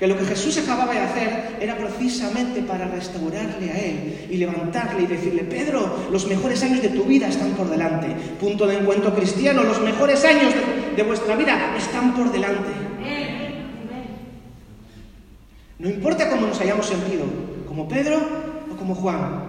que 0.00 0.06
lo 0.06 0.16
que 0.16 0.24
Jesús 0.24 0.56
acababa 0.56 0.94
de 0.94 0.98
hacer 0.98 1.58
era 1.60 1.76
precisamente 1.76 2.62
para 2.62 2.88
restaurarle 2.88 3.70
a 3.70 3.78
él 3.78 4.28
y 4.30 4.38
levantarle 4.38 5.02
y 5.02 5.06
decirle, 5.06 5.44
Pedro, 5.44 5.94
los 6.10 6.26
mejores 6.26 6.62
años 6.62 6.80
de 6.80 6.88
tu 6.88 7.04
vida 7.04 7.28
están 7.28 7.50
por 7.50 7.68
delante. 7.68 8.06
Punto 8.40 8.66
de 8.66 8.78
encuentro 8.78 9.14
cristiano, 9.14 9.62
los 9.62 9.78
mejores 9.82 10.24
años 10.24 10.54
de, 10.54 10.79
vuestra 11.02 11.36
vida 11.36 11.74
están 11.76 12.14
por 12.14 12.30
delante. 12.30 12.70
No 15.78 15.88
importa 15.88 16.28
cómo 16.28 16.46
nos 16.46 16.60
hayamos 16.60 16.86
sentido, 16.86 17.24
como 17.66 17.88
Pedro 17.88 18.18
o 18.70 18.76
como 18.76 18.94
Juan. 18.94 19.44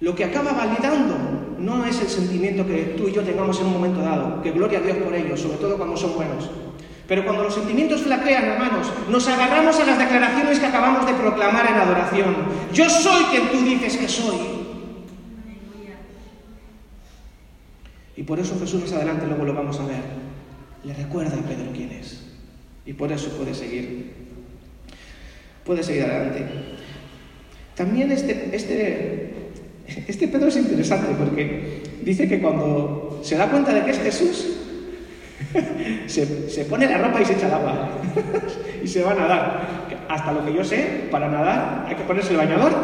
Lo 0.00 0.14
que 0.14 0.24
acaba 0.24 0.52
validando 0.52 1.14
no 1.58 1.84
es 1.84 2.00
el 2.00 2.08
sentimiento 2.08 2.66
que 2.66 2.94
tú 2.96 3.08
y 3.08 3.12
yo 3.12 3.22
tengamos 3.22 3.60
en 3.60 3.66
un 3.66 3.74
momento 3.74 4.00
dado, 4.00 4.42
que 4.42 4.50
gloria 4.50 4.78
a 4.78 4.82
Dios 4.82 4.96
por 4.98 5.14
ello, 5.14 5.36
sobre 5.36 5.58
todo 5.58 5.76
cuando 5.76 5.96
son 5.96 6.14
buenos. 6.14 6.50
Pero 7.06 7.24
cuando 7.24 7.44
los 7.44 7.54
sentimientos 7.54 8.00
flaquean, 8.00 8.44
hermanos, 8.44 8.90
nos 9.10 9.28
agarramos 9.28 9.78
a 9.78 9.84
las 9.84 9.98
declaraciones 9.98 10.58
que 10.58 10.66
acabamos 10.66 11.06
de 11.06 11.12
proclamar 11.12 11.66
en 11.66 11.74
adoración. 11.74 12.34
Yo 12.72 12.88
soy 12.88 13.24
quien 13.24 13.48
tú 13.50 13.58
dices 13.58 13.96
que 13.98 14.08
soy. 14.08 14.53
Y 18.16 18.22
por 18.22 18.38
eso 18.38 18.58
Jesús 18.58 18.82
más 18.82 18.92
adelante 18.92 19.26
luego 19.26 19.44
lo 19.44 19.54
vamos 19.54 19.78
a 19.80 19.86
ver. 19.86 20.02
Le 20.84 20.94
recuerda 20.94 21.36
a 21.36 21.42
Pedro 21.42 21.72
quién 21.74 21.90
es. 21.90 22.22
Y 22.86 22.92
por 22.92 23.10
eso 23.10 23.30
puede 23.30 23.54
seguir. 23.54 24.12
puede 25.64 25.82
seguir 25.82 26.04
adelante. 26.04 26.44
También 27.74 28.12
este, 28.12 28.50
este, 28.54 29.32
este 30.06 30.28
Pedro 30.28 30.48
es 30.48 30.56
interesante 30.56 31.14
porque 31.18 31.82
dice 32.02 32.28
que 32.28 32.40
cuando 32.40 33.20
se 33.22 33.36
da 33.36 33.50
cuenta 33.50 33.72
de 33.74 33.84
que 33.84 33.90
es 33.90 33.98
Jesús, 33.98 34.58
se, 36.06 36.50
se, 36.50 36.64
pone 36.66 36.86
la 36.86 36.98
ropa 36.98 37.20
y 37.20 37.24
se 37.24 37.32
echa 37.32 37.46
al 37.46 37.54
agua 37.54 37.88
y 38.84 38.86
se 38.86 39.02
va 39.02 39.12
a 39.12 39.14
nadar. 39.14 39.84
Hasta 40.08 40.32
lo 40.32 40.44
que 40.44 40.54
yo 40.54 40.62
sé, 40.62 41.08
para 41.10 41.28
nadar 41.28 41.86
hay 41.88 41.96
que 41.96 42.04
ponerse 42.04 42.32
el 42.32 42.36
bañador. 42.36 42.74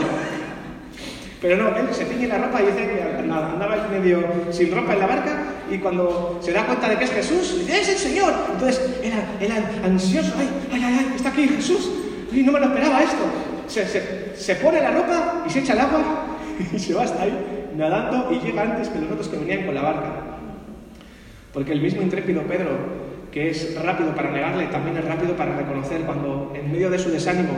Pero 1.41 1.57
no, 1.57 1.75
él 1.75 1.87
se 1.93 2.05
tiñe 2.05 2.27
la 2.27 2.39
ropa 2.39 2.61
y 2.61 2.67
dice 2.67 2.87
que 2.87 3.03
andaba 3.03 3.73
ahí 3.73 3.99
medio 3.99 4.23
sin 4.51 4.75
ropa 4.75 4.93
en 4.93 4.99
la 4.99 5.07
barca 5.07 5.45
y 5.71 5.79
cuando 5.79 6.39
se 6.43 6.53
da 6.53 6.67
cuenta 6.67 6.89
de 6.89 6.99
que 6.99 7.05
es 7.05 7.13
Jesús, 7.13 7.61
dice, 7.61 7.81
es 7.81 7.89
el 7.89 7.97
Señor. 7.97 8.35
Entonces 8.53 8.99
era, 9.03 9.25
era 9.41 9.57
ansioso, 9.85 10.35
ay, 10.39 10.49
ay, 10.73 10.83
ay, 10.83 11.13
está 11.17 11.31
aquí 11.31 11.49
Jesús. 11.49 11.91
Y 12.33 12.43
no 12.43 12.53
me 12.53 12.61
lo 12.61 12.67
esperaba 12.67 13.03
esto. 13.03 13.25
Se, 13.69 13.87
se, 13.87 14.37
se 14.37 14.55
pone 14.57 14.81
la 14.81 14.91
ropa 14.91 15.45
y 15.47 15.51
se 15.51 15.61
echa 15.61 15.73
al 15.73 15.81
agua 15.81 16.27
y 16.73 16.79
se 16.79 16.93
va 16.93 17.05
hasta 17.05 17.23
ahí 17.23 17.33
nadando 17.77 18.31
y 18.33 18.45
llega 18.45 18.63
antes 18.63 18.89
que 18.89 18.99
los 18.99 19.11
otros 19.11 19.29
que 19.29 19.39
venían 19.39 19.65
con 19.65 19.75
la 19.75 19.83
barca. 19.83 20.13
Porque 21.55 21.73
el 21.73 21.81
mismo 21.81 22.03
intrépido 22.03 22.43
Pedro, 22.43 22.71
que 23.33 23.51
es 23.51 23.81
rápido 23.83 24.15
para 24.15 24.31
negarle, 24.31 24.67
también 24.67 24.97
es 24.99 25.05
rápido 25.05 25.37
para 25.37 25.57
reconocer 25.57 26.03
cuando 26.03 26.53
en 26.55 26.71
medio 26.71 26.91
de 26.91 26.99
su 26.99 27.11
desánimo 27.11 27.53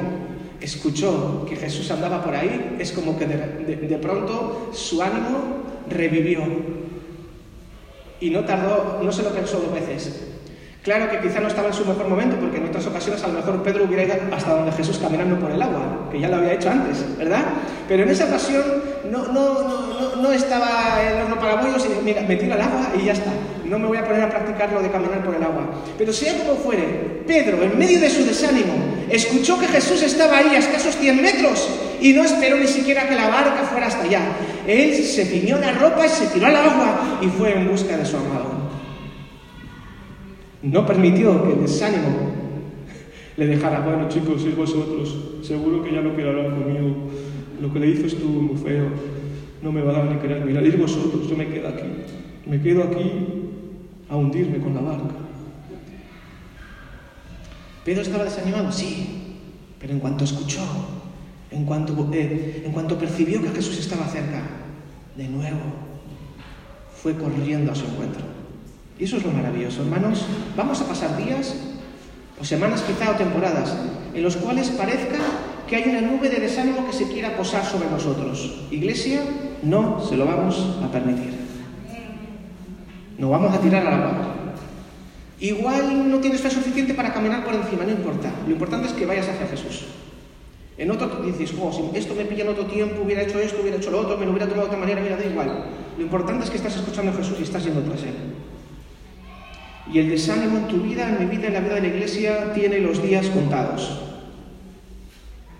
escuchó 0.65 1.45
que 1.49 1.57
Jesús 1.57 1.91
andaba 1.91 2.23
por 2.23 2.35
ahí, 2.35 2.77
es 2.79 2.93
como 2.93 3.19
que 3.19 3.27
de, 3.27 3.77
de, 3.77 3.99
pronto 3.99 4.71
su 4.73 5.03
ánimo 5.03 5.63
revivió. 5.89 6.41
Y 8.21 8.31
no 8.31 8.45
tardó, 8.45 9.01
no 9.03 9.11
se 9.11 9.23
lo 9.23 9.31
pensó 9.31 9.59
dos 9.59 9.75
veces. 9.75 10.29
Claro 10.83 11.09
que 11.11 11.21
quizá 11.21 11.41
no 11.41 11.47
estaba 11.47 11.69
en 11.69 11.75
su 11.75 11.85
mejor 11.85 12.09
momento, 12.09 12.37
porque 12.37 12.57
en 12.57 12.67
otras 12.67 12.87
ocasiones 12.87 13.23
a 13.23 13.29
lo 13.29 13.35
mejor 13.35 13.63
Pedro 13.63 13.85
hubiera 13.85 14.03
ido 14.03 14.15
hasta 14.33 14.55
donde 14.55 14.73
Jesús 14.73 14.99
caminando 14.99 15.39
por 15.39 15.51
el 15.53 15.63
agua, 15.63 16.09
que 16.11 16.19
ya 16.19 16.29
lo 16.29 16.37
había 16.37 16.55
hecho 16.55 16.71
antes, 16.71 17.05
¿verdad? 17.17 17.45
Pero 17.87 18.03
en 18.03 18.11
esa 18.11 18.25
ocasión 18.25 18.65
no, 19.09 19.29
no, 19.29 19.63
no, 19.63 20.17
no 20.17 20.33
estaba 20.33 21.01
el 21.03 21.23
horno 21.23 21.39
para 21.39 21.57
bollos 21.63 21.87
y 21.87 22.05
mira, 22.05 22.23
me 22.23 22.35
tiro 22.35 22.55
al 22.55 22.63
agua 22.63 22.93
y 23.01 23.05
ya 23.05 23.13
está. 23.13 23.31
No 23.65 23.79
me 23.79 23.87
voy 23.87 23.99
a 23.99 24.05
poner 24.05 24.23
a 24.23 24.29
practicar 24.29 24.73
lo 24.73 24.83
de 24.83 24.91
caminar 24.91 25.25
por 25.25 25.35
el 25.35 25.43
agua. 25.43 25.71
Pero 25.97 26.13
sea 26.13 26.37
como 26.39 26.59
fuere, 26.59 27.23
Pedro, 27.27 27.63
en 27.63 27.79
medio 27.79 28.01
de 28.01 28.11
su 28.11 28.25
desánimo, 28.25 28.75
escuchó 29.13 29.59
que 29.59 29.69
Jesús 29.69 30.03
estaba 30.03 30.39
ahí 30.39 30.55
a 30.55 30.59
escasos 30.59 30.97
100 30.97 31.23
metros 31.23 31.69
y 32.01 32.15
no 32.15 32.25
esperó 32.25 32.57
ni 32.57 32.67
siquiera 32.67 33.09
que 33.09 33.15
la 33.15 33.29
barca 33.29 33.65
fuera 33.71 33.87
hasta 33.87 34.05
allá. 34.05 34.23
Él 34.67 34.95
se 34.95 35.25
ciñó 35.27 35.59
la 35.59 35.73
ropa 35.73 36.07
y 36.07 36.09
se 36.09 36.27
tiró 36.29 36.47
al 36.47 36.57
agua 36.57 37.19
y 37.21 37.27
fue 37.29 37.55
en 37.55 37.69
busca 37.69 37.97
de 37.97 38.07
su 38.07 38.17
amado. 38.17 38.63
No 40.63 40.87
permitió 40.87 41.45
que 41.45 41.53
el 41.53 41.61
desánimo 41.61 42.33
le 43.37 43.47
dejara, 43.47 43.81
bueno 43.81 44.09
chicos, 44.09 44.43
sois 44.43 44.57
vosotros, 44.57 45.17
seguro 45.43 45.83
que 45.83 45.93
ya 45.93 46.01
no 46.01 46.15
quiere 46.15 46.31
hablar 46.31 46.51
conmigo, 46.51 47.09
lo 47.61 47.73
que 47.73 47.81
le 47.81 47.89
hizo 47.89 48.07
estuvo 48.07 48.41
muy 48.41 48.57
feo, 48.57 48.87
no 49.63 49.73
me 49.73 49.83
va 49.83 49.91
a 49.91 49.95
dar 49.95 50.05
ni 50.07 50.19
querer 50.19 50.45
mirar, 50.45 50.65
ir 50.65 50.77
vosotros, 50.77 51.29
yo 51.29 51.37
me 51.37 51.49
quedo 51.49 51.69
aquí, 51.69 51.89
me 52.47 52.61
quedo 52.61 52.85
aquí 52.85 53.11
a 54.09 54.17
hundirme 54.17 54.59
con 54.59 54.75
la 54.75 54.81
barca. 54.81 55.22
¿Pedro 57.85 58.03
estaba 58.03 58.25
desanimado? 58.25 58.71
Sí, 58.71 59.37
pero 59.81 59.93
en 59.93 60.01
cuanto 60.01 60.25
escuchó, 60.25 60.63
en 61.51 61.65
cuanto, 61.65 62.09
eh, 62.13 62.63
en 62.65 62.73
cuanto 62.73 62.99
percibió 62.99 63.43
que 63.43 63.51
Jesús 63.51 63.79
estaba 63.79 64.07
cerca, 64.07 64.43
de 65.17 65.29
nuevo 65.29 65.61
fue 67.03 67.17
corriendo 67.17 67.73
a 67.73 67.75
su 67.75 67.85
encuentro. 67.85 68.23
Y 68.99 69.05
eso 69.05 69.17
es 69.17 69.25
lo 69.25 69.33
maravilloso, 69.33 69.83
hermanos. 69.83 70.25
Vamos 70.57 70.81
a 70.81 70.87
pasar 70.87 71.17
días, 71.17 71.57
o 72.41 72.45
semanas 72.45 72.83
quizá, 72.83 73.11
o 73.11 73.17
temporadas, 73.17 73.77
en 74.15 74.23
los 74.23 74.37
cuales 74.37 74.71
parezca 74.71 75.19
que 75.67 75.77
hay 75.77 75.91
una 75.91 76.03
nube 76.03 76.29
de 76.29 76.39
desánimo 76.39 76.87
que 76.87 76.93
se 76.93 77.09
quiera 77.09 77.37
posar 77.37 77.65
sobre 77.65 77.91
nosotros. 77.91 78.67
Iglesia, 78.71 79.23
no 79.63 80.01
se 80.01 80.17
lo 80.17 80.27
vamos 80.27 80.79
a 80.83 80.93
permitir. 80.93 81.33
No 83.19 83.31
vamos 83.31 83.53
a 83.55 83.61
tirar 83.61 83.87
al 83.87 83.95
agua. 83.95 84.42
Igual 85.43 86.09
no 86.09 86.21
tienes 86.21 86.41
fe 86.41 86.51
suficiente 86.51 86.95
para 86.95 87.13
caminar 87.13 87.45
por 87.45 87.53
encima, 87.53 87.83
no 87.83 87.91
importa. 87.91 88.33
Lo 88.47 88.53
importante 88.53 88.87
es 88.87 88.93
que 88.93 89.05
vayas 89.05 89.29
hacia 89.29 89.49
Jesús. 89.49 89.87
En 90.79 90.89
otro 90.89 91.21
dices, 91.21 91.53
oh, 91.61 91.73
si 91.73 91.99
esto 91.99 92.15
me 92.15 92.25
pilla 92.25 92.45
en 92.45 92.51
otro 92.51 92.67
tiempo, 92.67 93.03
hubiera 93.03 93.23
hecho 93.23 93.41
esto, 93.41 93.61
hubiera 93.61 93.77
hecho 93.77 93.91
lo 93.91 94.03
otro, 94.03 94.17
me 94.17 94.25
lo 94.25 94.31
hubiera 94.31 94.47
tomado 94.47 94.69
de 94.69 94.75
otra 94.77 94.79
manera, 94.79 95.01
mira, 95.01 95.17
da 95.17 95.25
igual. 95.25 95.65
Lo 95.99 96.05
importante 96.05 96.45
es 96.45 96.51
que 96.51 96.59
estás 96.59 96.77
escuchando 96.77 97.11
a 97.11 97.15
Jesús 97.17 97.39
y 97.41 97.43
estás 97.43 97.65
yendo 97.65 97.83
tras 97.83 98.05
Él. 98.05 98.15
Y 99.93 99.99
el 99.99 100.11
desánimo 100.11 100.59
en 100.59 100.69
tu 100.69 100.77
vida, 100.77 101.09
en 101.09 101.19
mi 101.19 101.37
vida, 101.37 101.49
en 101.49 101.55
la 101.55 101.61
vida 101.61 101.75
de 101.75 101.81
la 101.81 101.89
iglesia, 101.89 102.53
tiene 102.55 102.79
los 102.79 103.03
días 103.03 103.27
contados. 103.27 103.99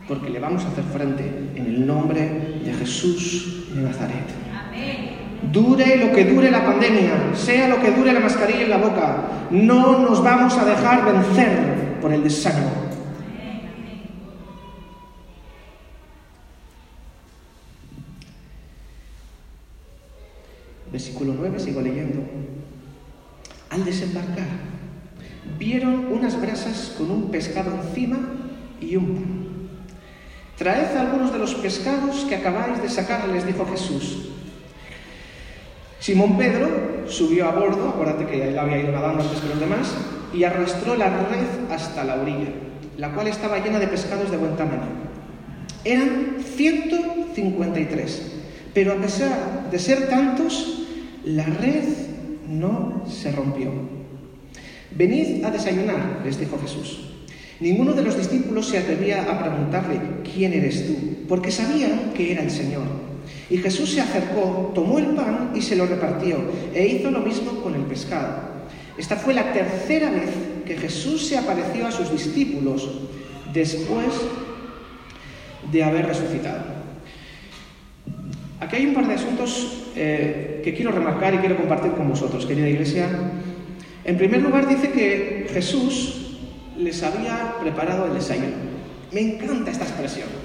Porque 0.07 0.31
le 0.31 0.39
vamos 0.39 0.65
a 0.65 0.69
hacer 0.69 0.85
frente 0.85 1.25
en 1.57 1.67
el 1.67 1.85
nombre 1.85 2.21
de 2.65 2.73
Jesús 2.73 3.75
de 3.75 3.83
Nazaret. 3.83 4.42
Dure 5.53 5.97
lo 5.97 6.13
que 6.13 6.25
dure 6.25 6.51
la 6.51 6.65
pandemia, 6.65 7.35
sea 7.35 7.69
lo 7.69 7.79
que 7.79 7.91
dure 7.91 8.11
la 8.13 8.21
mascarilla 8.21 8.63
en 8.63 8.71
la 8.71 8.79
boca, 8.79 9.49
no 9.51 9.99
nos 9.99 10.25
vamos 10.25 10.57
a 10.57 10.65
dejar 10.65 11.05
vencer 11.05 11.99
por 12.01 12.11
el 12.11 12.23
desánimo. 12.23 12.71
Versículo 20.91 21.35
9, 21.39 21.61
sigo 21.61 21.83
leyendo. 21.83 22.23
Al 23.69 23.85
desembarcar, 23.85 24.47
vieron 25.59 26.07
unas 26.13 26.41
brasas 26.41 26.95
con 26.97 27.11
un 27.11 27.31
pescado 27.31 27.73
encima 27.75 28.19
y 28.81 28.97
un 28.97 29.07
pan. 29.15 29.43
Traed 30.57 30.97
algunos 30.97 31.33
de 31.33 31.39
los 31.39 31.55
pescados 31.57 32.25
que 32.25 32.37
acabáis 32.37 32.81
de 32.81 32.89
sacar, 32.89 33.29
les 33.29 33.47
dijo 33.47 33.67
Jesús. 33.67 34.32
Simón 36.03 36.37
Pedro 36.37 36.69
subió 37.07 37.47
a 37.47 37.53
bordo, 37.53 37.91
acuérdate 37.91 38.27
que 38.27 38.49
él 38.49 38.59
había 38.59 38.81
ido 38.81 38.91
nadando 38.91 39.23
antes 39.23 39.41
que 39.41 39.49
los 39.51 39.61
demás, 39.61 39.95
y 40.35 40.43
arrastró 40.43 40.97
la 40.97 41.07
red 41.07 41.71
hasta 41.71 42.03
la 42.03 42.21
orilla, 42.21 42.49
la 42.99 43.15
cual 43.15 43.29
estaba 43.29 43.61
llena 43.61 43.79
de 43.79 43.87
pescados 43.87 44.29
de 44.33 44.37
buen 44.37 44.57
tamaño. 44.57 44.89
Eran 45.85 46.39
153, 46.57 48.33
pero 48.75 48.95
a 48.95 48.97
pesar 48.97 49.71
de 49.71 49.79
ser 49.79 50.09
tantos, 50.09 50.89
la 51.25 51.45
red 51.45 51.85
no 52.49 53.05
se 53.09 53.31
rompió. 53.31 53.71
Venid 54.91 55.45
a 55.45 55.53
desayunar, 55.53 56.23
les 56.25 56.37
dijo 56.37 56.59
Jesús. 56.61 57.13
Ninguno 57.61 57.93
de 57.93 58.03
los 58.03 58.17
discípulos 58.17 58.67
se 58.67 58.79
atrevía 58.79 59.23
a 59.23 59.39
preguntarle, 59.39 60.01
¿quién 60.25 60.53
eres 60.53 60.85
tú? 60.85 60.97
Porque 61.29 61.53
sabían 61.53 62.11
que 62.13 62.33
era 62.33 62.43
el 62.43 62.51
Señor. 62.51 63.12
Y 63.53 63.59
Jesús 63.59 63.91
se 63.91 64.01
acercó, 64.01 64.73
tomó 64.75 64.99
el 64.99 65.09
pan 65.09 65.51
y 65.55 65.61
se 65.61 65.77
lo 65.77 65.85
repartió, 65.85 66.39
e 66.73 66.87
hizo 66.87 67.11
lo 67.11 67.21
mismo 67.21 67.61
con 67.63 67.75
el 67.75 67.83
pescado. 67.83 68.35
Esta 68.97 69.17
fue 69.17 69.35
la 69.35 69.53
tercera 69.53 70.11
vez 70.11 70.31
que 70.65 70.75
Jesús 70.75 71.27
se 71.27 71.37
apareció 71.37 71.87
a 71.87 71.93
sus 71.93 72.11
discípulos 72.11 72.89
después 73.53 74.07
de 75.71 75.85
haber 75.85 76.07
resucitado. 76.07 76.65
Aquí 78.59 78.77
hay 78.77 78.87
un 78.87 78.95
par 78.95 79.07
de 79.07 79.15
asuntos 79.17 79.91
eh, 79.97 80.63
que 80.65 80.73
quiero 80.73 80.91
remarcar 80.91 81.35
y 81.35 81.39
quiero 81.39 81.59
compartir 81.59 81.93
con 81.93 82.09
vosotros, 82.09 82.47
querida 82.47 82.71
iglesia. 82.71 83.07
En 84.07 84.17
primer 84.17 84.41
lugar, 84.41 84.67
dice 84.67 84.93
que 84.93 85.51
Jesús 85.53 86.39
les 86.79 87.03
había 87.03 87.57
preparado 87.61 88.07
el 88.07 88.15
desayuno. 88.15 88.57
Me 89.13 89.21
encanta 89.21 89.71
esta 89.71 89.85
expresión. 89.85 90.42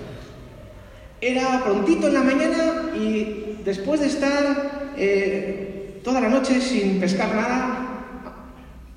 Era 1.20 1.64
prontito 1.64 2.08
en 2.08 2.14
la 2.14 2.24
mañana 2.24 2.92
y 2.96 3.60
después 3.66 4.00
de 4.02 4.08
estar 4.08 4.94
eh, 4.98 6.00
toda 6.04 6.22
la 6.22 6.30
noche 6.30 6.62
sin 6.62 7.00
pescar 7.00 7.34
nada, 7.36 7.88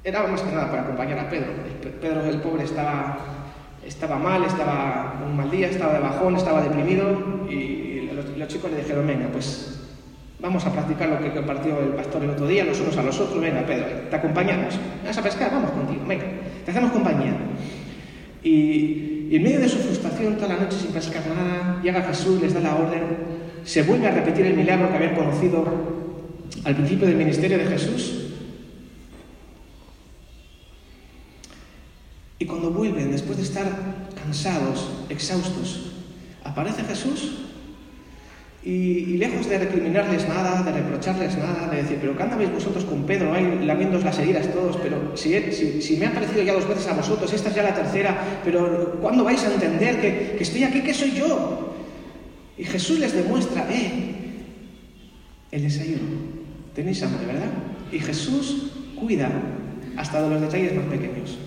era 0.04 0.26
más 0.26 0.42
que 0.42 0.52
nada 0.52 0.70
para 0.70 0.82
acompañar 0.82 1.18
a 1.18 1.30
Pedro. 1.30 1.52
Pedro, 2.00 2.24
el 2.24 2.40
pobre, 2.40 2.64
estaba, 2.64 3.18
estaba 3.84 4.18
mal, 4.18 4.44
estaba 4.44 5.20
un 5.26 5.36
mal 5.36 5.50
día, 5.50 5.68
estaba 5.68 5.94
de 5.94 6.00
bajón, 6.00 6.36
estaba 6.36 6.62
deprimido 6.62 7.46
y 7.48 8.10
los, 8.12 8.36
los 8.36 8.48
chicos 8.48 8.70
le 8.70 8.78
dijeron, 8.78 9.06
venga, 9.06 9.28
pues 9.32 9.80
Vamos 10.40 10.64
a 10.64 10.72
practicar 10.72 11.10
lo 11.10 11.20
que 11.20 11.30
compartió 11.32 11.78
el 11.80 11.90
pastor 11.90 12.24
el 12.24 12.30
otro 12.30 12.46
día, 12.46 12.64
los 12.64 12.80
unos 12.80 12.96
a 12.96 13.02
los 13.02 13.20
otros. 13.20 13.40
Venga, 13.40 13.60
Pedro, 13.66 13.86
te 14.08 14.16
acompañamos. 14.16 14.78
¿Vas 15.04 15.18
a 15.18 15.22
pescar? 15.22 15.50
Vamos 15.52 15.70
contigo. 15.70 16.02
Venga, 16.06 16.24
te 16.64 16.70
hacemos 16.70 16.92
compañía. 16.92 17.34
Y, 18.42 19.19
y, 19.30 19.36
en 19.36 19.44
medio 19.44 19.60
de 19.60 19.68
su 19.68 19.78
frustración, 19.78 20.34
toda 20.34 20.48
la 20.48 20.64
noche 20.64 20.76
sin 20.76 20.90
pescar 20.90 21.22
nada, 21.28 21.80
llega 21.84 22.02
Jesús, 22.02 22.40
les 22.40 22.52
da 22.52 22.58
la 22.58 22.74
orden, 22.74 23.02
se 23.64 23.84
vuelve 23.84 24.08
a 24.08 24.10
repetir 24.10 24.44
el 24.44 24.56
milagro 24.56 24.90
que 24.90 24.96
habían 24.96 25.14
conocido 25.14 25.64
al 26.64 26.74
principio 26.74 27.06
del 27.06 27.16
ministerio 27.16 27.58
de 27.58 27.66
Jesús. 27.66 28.32
Y 32.40 32.44
cuando 32.44 32.72
vuelven, 32.72 33.12
después 33.12 33.36
de 33.36 33.44
estar 33.44 33.68
cansados, 34.20 34.90
exhaustos, 35.08 35.92
aparece 36.42 36.82
Jesús 36.82 37.49
Y, 38.62 39.16
lejos 39.16 39.48
de 39.48 39.58
recriminarles 39.58 40.28
nada, 40.28 40.62
de 40.62 40.72
reprocharles 40.72 41.36
nada, 41.38 41.68
de 41.70 41.82
decir, 41.82 41.96
pero 41.98 42.14
¿qué 42.14 42.22
andabais 42.22 42.52
vosotros 42.52 42.84
con 42.84 43.04
Pedro 43.04 43.32
ahí 43.32 43.60
lamiéndos 43.64 44.04
las 44.04 44.18
heridas 44.18 44.52
todos? 44.52 44.76
Pero 44.76 45.16
si, 45.16 45.80
si, 45.80 45.96
me 45.96 46.06
ha 46.06 46.12
parecido 46.12 46.42
ya 46.42 46.52
dos 46.52 46.68
veces 46.68 46.86
a 46.88 46.92
vosotros, 46.92 47.32
esta 47.32 47.48
es 47.48 47.54
ya 47.54 47.62
la 47.62 47.74
tercera, 47.74 48.18
pero 48.44 48.98
¿cuándo 49.00 49.24
vais 49.24 49.42
a 49.44 49.54
entender 49.54 50.00
que, 50.00 50.36
que 50.36 50.42
estoy 50.42 50.64
aquí, 50.64 50.82
que 50.82 50.92
soy 50.92 51.12
yo? 51.12 51.74
Y 52.58 52.64
Jesús 52.64 52.98
les 52.98 53.14
demuestra, 53.14 53.66
eh, 53.70 54.14
el 55.50 55.62
desayuno. 55.62 56.40
Tenéis 56.74 57.02
hambre, 57.02 57.26
¿verdad? 57.26 57.50
Y 57.90 57.98
Jesús 57.98 58.72
cuida 58.94 59.30
hasta 59.96 60.22
de 60.22 60.30
los 60.30 60.40
detalles 60.40 60.74
más 60.74 60.84
pequeños. 60.84 61.38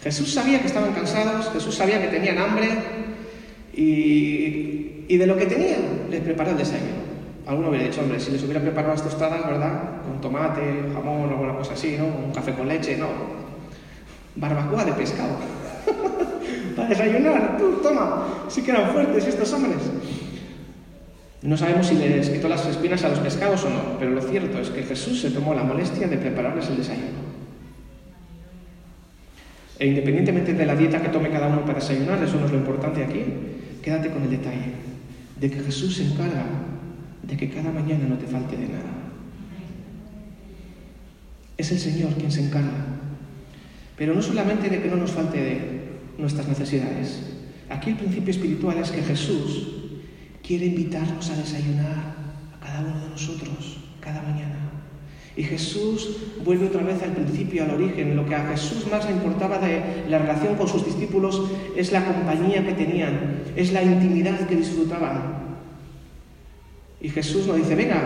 Jesús 0.00 0.32
sabía 0.32 0.60
que 0.60 0.66
estaban 0.66 0.92
cansados, 0.92 1.50
Jesús 1.52 1.74
sabía 1.74 2.00
que 2.00 2.08
tenían 2.08 2.38
hambre 2.38 2.68
y, 3.76 5.16
de 5.16 5.26
lo 5.26 5.36
que 5.36 5.46
tenían 5.46 6.10
les 6.10 6.20
preparó 6.20 6.50
el 6.50 6.58
desayuno. 6.58 7.04
Alguno 7.46 7.68
hubiera 7.68 7.84
dicho, 7.86 8.00
hombre, 8.00 8.18
si 8.18 8.30
les 8.32 8.42
hubiera 8.42 8.60
preparado 8.60 8.94
las 8.94 9.02
tostadas, 9.02 9.46
¿verdad? 9.46 10.02
Con 10.02 10.20
tomate, 10.20 10.62
jamón 10.92 11.28
o 11.28 11.30
alguna 11.30 11.54
cosa 11.54 11.74
así, 11.74 11.96
¿no? 11.98 12.06
Un 12.06 12.32
café 12.32 12.52
con 12.52 12.68
leche, 12.68 12.96
no. 12.96 13.08
Barbacoa 14.36 14.84
de 14.84 14.92
pescado. 14.92 15.36
Para 16.76 16.88
desayunar, 16.88 17.56
tú, 17.58 17.80
toma. 17.82 18.46
Sí 18.48 18.62
que 18.62 18.70
eran 18.70 18.90
fuertes 18.92 19.26
estos 19.26 19.52
hombres. 19.52 19.78
No 21.42 21.56
sabemos 21.58 21.86
si 21.86 21.96
les 21.96 22.30
quitó 22.30 22.48
las 22.48 22.64
espinas 22.66 23.04
a 23.04 23.10
los 23.10 23.18
pescados 23.18 23.62
o 23.64 23.68
no, 23.68 23.98
pero 23.98 24.12
lo 24.12 24.22
cierto 24.22 24.58
es 24.58 24.70
que 24.70 24.82
Jesús 24.82 25.20
se 25.20 25.30
tomó 25.30 25.52
la 25.52 25.62
molestia 25.62 26.08
de 26.08 26.16
prepararles 26.16 26.68
el 26.68 26.78
desayuno. 26.78 27.24
E 29.78 29.86
independientemente 29.86 30.54
de 30.54 30.64
la 30.66 30.74
dieta 30.74 31.02
que 31.02 31.08
tome 31.08 31.28
cada 31.28 31.48
uno 31.48 31.62
para 31.62 31.80
desayunar, 31.80 32.22
eso 32.22 32.38
no 32.38 32.46
es 32.46 32.52
lo 32.52 32.58
importante 32.58 33.04
aquí, 33.04 33.22
quédate 33.84 34.08
con 34.08 34.22
el 34.22 34.30
detalle 34.30 34.72
de 35.38 35.50
que 35.50 35.60
Jesús 35.60 35.96
se 35.96 36.04
encarga 36.04 36.46
de 37.22 37.36
que 37.36 37.50
cada 37.50 37.70
mañana 37.70 38.08
no 38.08 38.16
te 38.16 38.26
falte 38.26 38.56
de 38.56 38.68
nada. 38.68 38.94
Es 41.58 41.70
el 41.70 41.78
Señor 41.78 42.14
quien 42.14 42.32
se 42.32 42.46
encarga. 42.46 42.86
Pero 43.96 44.14
no 44.14 44.22
solamente 44.22 44.70
de 44.70 44.80
que 44.80 44.88
no 44.88 44.96
nos 44.96 45.12
falte 45.12 45.38
de 45.38 45.84
nuestras 46.16 46.48
necesidades. 46.48 47.20
Aquí 47.68 47.90
el 47.90 47.96
principio 47.96 48.30
espiritual 48.30 48.78
es 48.78 48.90
que 48.90 49.02
Jesús 49.02 49.68
quiere 50.42 50.66
invitarnos 50.66 51.28
a 51.28 51.36
desayunar 51.36 52.14
a 52.54 52.64
cada 52.64 52.80
uno 52.80 53.04
de 53.04 53.10
nosotros 53.10 53.80
cada 54.00 54.22
mañana. 54.22 54.63
Y 55.36 55.42
Jesús 55.42 56.16
vuelve 56.44 56.66
otra 56.66 56.82
vez 56.82 57.02
al 57.02 57.12
principio, 57.12 57.64
al 57.64 57.70
origen. 57.70 58.16
Lo 58.16 58.24
que 58.24 58.34
a 58.34 58.46
Jesús 58.48 58.86
más 58.90 59.04
le 59.04 59.12
importaba 59.12 59.58
de 59.58 60.04
la 60.08 60.18
relación 60.18 60.54
con 60.54 60.68
sus 60.68 60.86
discípulos 60.86 61.42
es 61.76 61.90
la 61.90 62.04
compañía 62.04 62.64
que 62.64 62.72
tenían, 62.72 63.42
es 63.56 63.72
la 63.72 63.82
intimidad 63.82 64.46
que 64.46 64.56
disfrutaban. 64.56 65.44
Y 67.00 67.08
Jesús 67.08 67.46
nos 67.46 67.56
dice, 67.56 67.74
venga, 67.74 68.00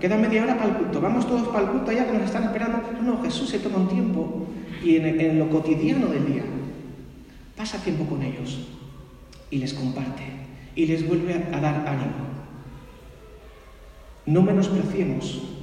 queda 0.00 0.16
media 0.16 0.42
hora 0.42 0.58
para 0.58 0.70
el 0.70 0.76
culto, 0.76 1.00
vamos 1.00 1.26
todos 1.26 1.48
para 1.48 1.64
el 1.64 1.70
culto 1.70 1.90
allá 1.90 2.06
que 2.06 2.12
nos 2.12 2.24
están 2.24 2.44
esperando. 2.44 2.82
No, 3.00 3.02
no, 3.02 3.22
Jesús 3.22 3.48
se 3.48 3.60
toma 3.60 3.78
un 3.78 3.88
tiempo 3.88 4.46
y 4.82 4.96
en, 4.96 5.38
lo 5.38 5.48
cotidiano 5.48 6.08
del 6.08 6.26
día 6.26 6.42
pasa 7.56 7.78
tiempo 7.78 8.04
con 8.04 8.22
ellos 8.22 8.66
y 9.50 9.58
les 9.58 9.72
comparte 9.72 10.24
y 10.74 10.86
les 10.86 11.06
vuelve 11.06 11.34
a 11.52 11.60
dar 11.60 11.86
ánimo. 11.86 12.34
No 14.26 14.42
menospreciemos 14.42 15.53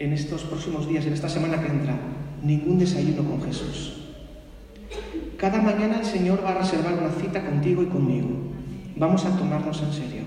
en 0.00 0.14
estos 0.14 0.42
próximos 0.42 0.88
días, 0.88 1.04
en 1.04 1.12
esta 1.12 1.28
semana 1.28 1.60
que 1.60 1.68
entra, 1.68 1.94
ningún 2.42 2.78
desayuno 2.78 3.22
con 3.22 3.42
Jesús. 3.42 3.98
Cada 5.36 5.60
mañana 5.60 6.00
el 6.00 6.06
Señor 6.06 6.42
va 6.42 6.50
a 6.50 6.58
reservar 6.58 6.94
una 6.94 7.10
cita 7.10 7.44
contigo 7.44 7.82
y 7.82 7.86
conmigo. 7.86 8.28
Vamos 8.96 9.26
a 9.26 9.36
tomarnos 9.36 9.82
en 9.82 9.92
serio. 9.92 10.22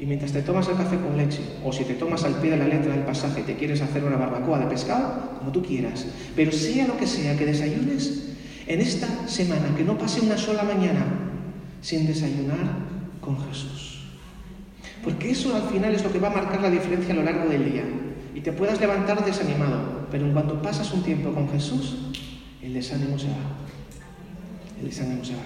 Y 0.00 0.06
mientras 0.06 0.32
te 0.32 0.42
tomas 0.42 0.68
el 0.68 0.76
café 0.76 0.96
con 0.96 1.16
leche, 1.16 1.42
o 1.64 1.72
si 1.72 1.84
te 1.84 1.94
tomas 1.94 2.24
al 2.24 2.34
pie 2.34 2.50
de 2.50 2.56
la 2.56 2.66
letra 2.66 2.92
del 2.92 3.04
pasaje 3.04 3.42
te 3.42 3.54
quieres 3.54 3.82
hacer 3.82 4.02
una 4.02 4.16
barbacoa 4.16 4.58
de 4.58 4.66
pescado, 4.66 5.38
como 5.38 5.52
tú 5.52 5.62
quieras, 5.62 6.06
pero 6.34 6.50
sea 6.50 6.88
lo 6.88 6.96
que 6.96 7.06
sea 7.06 7.36
que 7.36 7.46
desayunes, 7.46 8.34
en 8.66 8.80
esta 8.80 9.28
semana, 9.28 9.76
que 9.76 9.84
no 9.84 9.96
pase 9.96 10.22
una 10.22 10.36
sola 10.36 10.64
mañana 10.64 11.04
sin 11.82 12.06
desayunar 12.06 12.66
con 13.20 13.38
Jesús. 13.46 14.00
Porque 15.04 15.30
eso 15.30 15.54
al 15.54 15.70
final 15.70 15.94
es 15.94 16.02
lo 16.02 16.12
que 16.12 16.18
va 16.18 16.28
a 16.28 16.34
marcar 16.34 16.62
la 16.62 16.70
diferencia 16.70 17.12
a 17.12 17.16
lo 17.16 17.22
largo 17.22 17.48
del 17.48 17.72
día 17.72 17.84
y 18.34 18.40
te 18.40 18.52
puedas 18.52 18.80
levantar 18.80 19.24
desanimado, 19.24 20.06
pero 20.10 20.26
en 20.26 20.32
cuanto 20.32 20.60
pasas 20.62 20.92
un 20.92 21.02
tiempo 21.02 21.32
con 21.32 21.48
Jesús, 21.50 21.96
el 22.62 22.74
desánimo 22.74 23.18
se 23.18 23.28
va. 23.28 23.34
El 24.80 24.86
desánimo 24.86 25.24
se 25.24 25.34
va. 25.34 25.42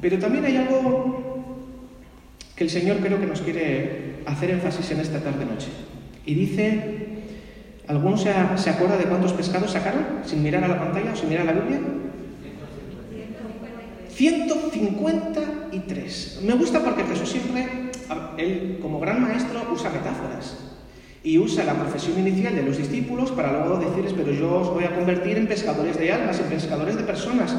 Pero 0.00 0.18
también 0.18 0.44
hay 0.44 0.56
algo 0.56 1.44
que 2.54 2.64
el 2.64 2.70
Señor 2.70 2.98
creo 2.98 3.18
que 3.18 3.26
nos 3.26 3.40
quiere 3.40 4.22
hacer 4.26 4.50
énfasis 4.50 4.90
en 4.92 5.00
esta 5.00 5.20
tarde-noche. 5.20 5.68
Y 6.26 6.34
dice, 6.34 7.24
¿alguno 7.88 8.16
se, 8.16 8.30
acuerda 8.30 8.96
de 8.96 9.04
cuántos 9.04 9.32
pescados 9.32 9.72
sacaron 9.72 10.04
sin 10.24 10.42
mirar 10.42 10.64
a 10.64 10.68
la 10.68 10.78
pantalla 10.78 11.12
o 11.12 11.16
sin 11.16 11.28
mirar 11.28 11.48
a 11.48 11.52
la 11.52 11.60
Biblia? 11.60 11.80
153. 14.10 16.40
Me 16.44 16.54
gusta 16.54 16.80
porque 16.80 17.04
Jesús 17.04 17.30
siempre 17.30 17.83
él 18.38 18.78
como 18.80 19.00
gran 19.00 19.22
maestro 19.22 19.60
usa 19.72 19.90
metáforas 19.90 20.56
y 21.24 21.38
usa 21.38 21.64
la 21.64 21.72
profesión 21.72 22.18
inicial 22.18 22.54
de 22.54 22.62
los 22.62 22.76
discípulos 22.76 23.32
para 23.32 23.50
luego 23.52 23.78
decirles, 23.78 24.12
pero 24.14 24.30
yo 24.30 24.56
os 24.56 24.68
voy 24.68 24.84
a 24.84 24.94
convertir 24.94 25.38
en 25.38 25.48
pescadores 25.48 25.98
de 25.98 26.12
almas, 26.12 26.38
en 26.38 26.46
pescadores 26.46 26.96
de 26.96 27.02
personas. 27.02 27.56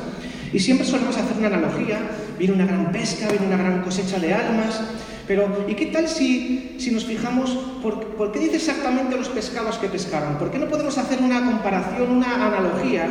Y 0.53 0.59
siempre 0.59 0.85
solemos 0.85 1.17
hacer 1.17 1.35
una 1.35 1.47
analogía, 1.47 1.97
viene 2.37 2.53
una 2.53 2.67
gran 2.67 2.91
pesca, 2.91 3.27
viene 3.27 3.47
una 3.47 3.57
gran 3.57 3.81
cosecha 3.81 4.19
de 4.19 4.35
almas, 4.35 4.81
pero 5.27 5.65
¿y 5.67 5.73
qué 5.73 5.87
tal 5.87 6.07
si, 6.07 6.75
si 6.77 6.91
nos 6.91 7.05
fijamos 7.05 7.57
por, 7.81 8.31
qué 8.31 8.39
dice 8.39 8.57
exactamente 8.57 9.17
los 9.17 9.29
pescados 9.29 9.79
que 9.79 9.87
pescaron? 9.87 10.37
¿Por 10.37 10.51
qué 10.51 10.59
no 10.59 10.67
podemos 10.67 10.95
hacer 10.99 11.19
una 11.19 11.43
comparación, 11.43 12.11
una 12.11 12.35
analogía? 12.35 13.07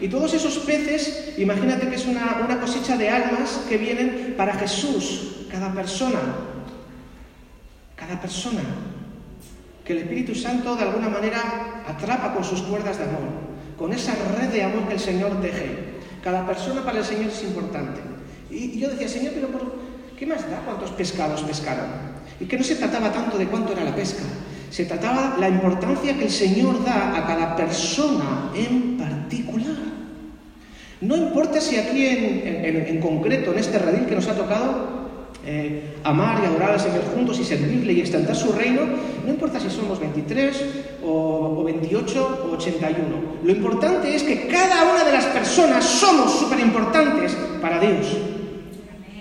Y 0.00 0.08
todos 0.08 0.32
esos 0.32 0.60
peces, 0.60 1.34
imagínate 1.36 1.88
que 1.88 1.96
es 1.96 2.06
una, 2.06 2.40
una 2.42 2.58
cosecha 2.58 2.96
de 2.96 3.10
almas 3.10 3.66
que 3.68 3.76
vienen 3.76 4.34
para 4.38 4.54
Jesús, 4.54 5.44
cada 5.50 5.74
persona, 5.74 6.20
persona 8.20 8.60
que 9.84 9.92
el 9.92 9.98
Espíritu 10.00 10.34
Santo 10.34 10.76
de 10.76 10.82
alguna 10.82 11.08
manera 11.08 11.82
atrapa 11.86 12.34
con 12.34 12.44
sus 12.44 12.62
cuerdas 12.62 12.98
de 12.98 13.04
amor, 13.04 13.28
con 13.78 13.92
esa 13.92 14.14
red 14.38 14.48
de 14.48 14.62
amor 14.62 14.86
que 14.88 14.94
el 14.94 15.00
Señor 15.00 15.40
teje. 15.40 16.00
Cada 16.22 16.46
persona 16.46 16.84
para 16.84 16.98
el 16.98 17.04
Señor 17.04 17.30
es 17.30 17.42
importante. 17.42 18.00
Y 18.50 18.78
yo 18.78 18.90
decía, 18.90 19.08
Señor, 19.08 19.32
pero 19.34 19.48
¿qué 20.18 20.26
más 20.26 20.48
da 20.50 20.60
cuántos 20.64 20.90
pescados 20.90 21.42
pescaron? 21.42 21.86
Y 22.38 22.44
que 22.44 22.58
no 22.58 22.64
se 22.64 22.76
trataba 22.76 23.12
tanto 23.12 23.38
de 23.38 23.46
cuánto 23.46 23.72
era 23.72 23.84
la 23.84 23.94
pesca, 23.94 24.22
se 24.70 24.84
trataba 24.84 25.36
la 25.38 25.48
importancia 25.48 26.16
que 26.16 26.24
el 26.24 26.30
Señor 26.30 26.84
da 26.84 27.16
a 27.16 27.26
cada 27.26 27.56
persona 27.56 28.52
en 28.54 28.98
particular. 28.98 29.76
No 31.00 31.16
importa 31.16 31.60
si 31.60 31.76
aquí 31.76 32.06
en, 32.06 32.86
en 32.86 33.00
concreto, 33.00 33.52
en 33.52 33.58
este 33.58 33.78
redil 33.78 34.06
que 34.06 34.14
nos 34.14 34.28
ha 34.28 34.34
tocado, 34.34 34.99
eh, 35.46 35.96
amar 36.04 36.40
y 36.42 36.46
adorar 36.46 36.72
al 36.72 36.80
Señor 36.80 37.02
juntos 37.14 37.38
y 37.40 37.44
servirle 37.44 37.94
y 37.94 38.00
extender 38.00 38.36
su 38.36 38.52
reino, 38.52 38.82
no 39.24 39.30
importa 39.30 39.58
si 39.58 39.70
somos 39.70 39.98
23 39.98 40.64
o, 41.02 41.64
28 41.64 42.46
o 42.50 42.54
81. 42.54 43.04
Lo 43.42 43.50
importante 43.50 44.14
es 44.14 44.22
que 44.22 44.46
cada 44.48 44.92
una 44.92 45.04
de 45.04 45.12
las 45.12 45.24
personas 45.26 45.84
somos 45.84 46.38
súper 46.38 46.60
importantes 46.60 47.36
para 47.60 47.80
Dios. 47.80 48.18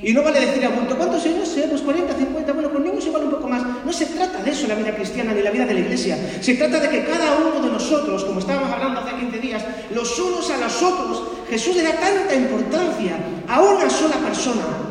Y 0.02 0.14
no 0.14 0.24
vale 0.24 0.40
decir 0.40 0.66
a 0.66 0.72
punto, 0.72 0.98
¿cuántos 0.98 1.26
años? 1.26 1.48
sé, 1.48 1.68
pues 1.70 1.82
40, 1.82 2.14
50, 2.14 2.54
bueno, 2.54 2.70
con 2.70 2.84
niños 2.84 3.06
igual 3.06 3.24
un 3.24 3.32
poco 3.32 3.48
más. 3.48 3.64
No 3.86 3.92
se 3.92 4.06
trata 4.06 4.42
de 4.42 4.52
eso 4.52 4.68
la 4.68 4.76
vida 4.76 4.96
cristiana 4.96 5.34
ni 5.34 5.42
la 5.42 5.52
vida 5.52 5.66
de 5.66 5.74
la 5.74 5.80
iglesia. 5.82 6.18
Se 6.42 6.56
trata 6.56 6.80
de 6.80 6.90
que 6.90 7.06
cada 7.06 7.38
uno 7.38 7.62
de 7.66 7.72
nosotros, 7.72 8.24
como 8.24 8.40
estábamos 8.40 8.72
hablando 8.72 9.02
hace 9.02 9.16
15 9.16 9.40
días, 9.40 9.64
los 9.94 10.20
unos 10.20 10.50
a 10.52 10.58
los 10.58 10.82
otros, 10.82 11.24
Jesús 11.50 11.76
le 11.76 11.84
da 11.84 11.94
tanta 11.94 12.34
importancia 12.34 13.18
a 13.48 13.62
una 13.62 13.90
sola 13.90 14.16
persona 14.18 14.89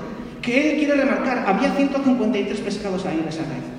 que 0.48 0.70
él 0.70 0.78
quiere 0.78 0.94
remarcar, 0.94 1.44
había 1.46 1.70
153 1.74 2.60
pescados 2.60 3.04
ahí 3.04 3.20
en 3.22 3.28
esa 3.28 3.42
red. 3.42 3.78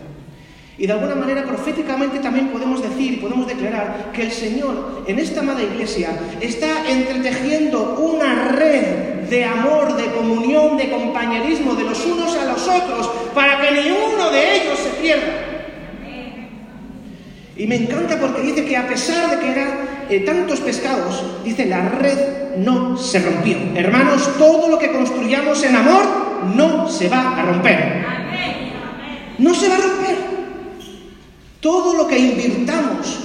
Y 0.77 0.87
de 0.87 0.93
alguna 0.93 1.15
manera 1.15 1.43
proféticamente 1.43 2.19
también 2.19 2.47
podemos 2.49 2.81
decir, 2.81 3.19
podemos 3.19 3.47
declarar 3.47 4.11
que 4.13 4.21
el 4.21 4.31
Señor 4.31 5.03
en 5.07 5.19
esta 5.19 5.41
amada 5.41 5.61
iglesia 5.61 6.11
está 6.39 6.89
entretejiendo 6.89 7.95
una 7.99 8.49
red 8.49 9.27
de 9.29 9.43
amor, 9.43 9.97
de 9.97 10.05
comunión, 10.11 10.77
de 10.77 10.89
compañerismo 10.89 11.75
de 11.75 11.83
los 11.83 12.05
unos 12.05 12.35
a 12.37 12.45
los 12.45 12.65
otros 12.65 13.11
para 13.33 13.59
que 13.59 13.71
ni 13.71 13.91
uno 13.91 14.29
de 14.31 14.55
ellos 14.55 14.79
se 14.79 15.01
pierda. 15.01 15.45
Y 17.57 17.67
me 17.67 17.75
encanta 17.75 18.17
porque 18.17 18.41
dice 18.41 18.63
que 18.63 18.77
a 18.77 18.87
pesar 18.87 19.31
de 19.31 19.39
que 19.39 19.51
eran 19.51 19.69
eh, 20.09 20.21
tantos 20.21 20.61
pescados, 20.61 21.43
dice 21.43 21.65
la 21.65 21.89
red 21.89 22.55
no 22.57 22.97
se 22.97 23.19
rompió. 23.19 23.57
Hermanos, 23.75 24.29
todo 24.37 24.69
lo 24.69 24.79
que 24.79 24.93
construyamos 24.93 25.61
en 25.65 25.75
amor 25.75 26.28
no 26.43 26.89
se 26.89 27.09
va 27.09 27.37
a 27.37 27.45
romper. 27.45 28.05
No 29.37 29.53
se 29.53 29.69
va 29.69 29.75
a 29.75 29.79
romper. 29.79 30.17
Todo 31.59 31.93
lo 31.95 32.07
que 32.07 32.17
invirtamos 32.17 33.17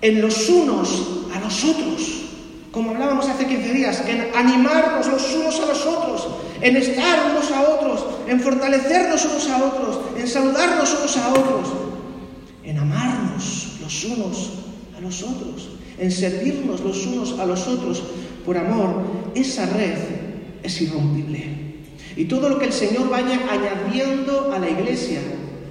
en 0.00 0.20
los 0.20 0.48
unos 0.48 1.02
a 1.34 1.40
los 1.40 1.64
otros, 1.64 2.22
como 2.70 2.90
hablábamos 2.90 3.28
hace 3.28 3.46
15 3.46 3.72
días, 3.72 4.04
en 4.06 4.28
animarnos 4.34 5.06
los 5.06 5.34
unos 5.34 5.58
a 5.60 5.66
los 5.66 5.86
otros, 5.86 6.28
en 6.60 6.76
estar 6.76 7.30
unos 7.30 7.50
a 7.50 7.62
otros, 7.62 8.04
en 8.28 8.40
fortalecernos 8.40 9.24
unos 9.24 9.48
a 9.48 9.64
otros, 9.64 10.00
en 10.18 10.28
saludarnos 10.28 10.94
unos 10.98 11.16
a 11.16 11.28
otros, 11.30 11.68
en 12.64 12.78
amarnos 12.78 13.78
los 13.80 14.04
unos 14.04 14.50
a 14.96 15.00
los 15.00 15.22
otros, 15.22 15.68
en 15.98 16.10
servirnos 16.10 16.80
los 16.80 17.06
unos 17.06 17.38
a 17.38 17.46
los 17.46 17.66
otros 17.66 18.02
por 18.44 18.58
amor, 18.58 19.02
esa 19.34 19.66
red 19.66 19.96
es 20.62 20.80
irrompible. 20.82 21.63
Y 22.16 22.26
todo 22.26 22.48
lo 22.48 22.58
que 22.58 22.66
el 22.66 22.72
Señor 22.72 23.08
vaya 23.08 23.40
añadiendo 23.50 24.52
a 24.52 24.58
la 24.58 24.68
iglesia 24.68 25.20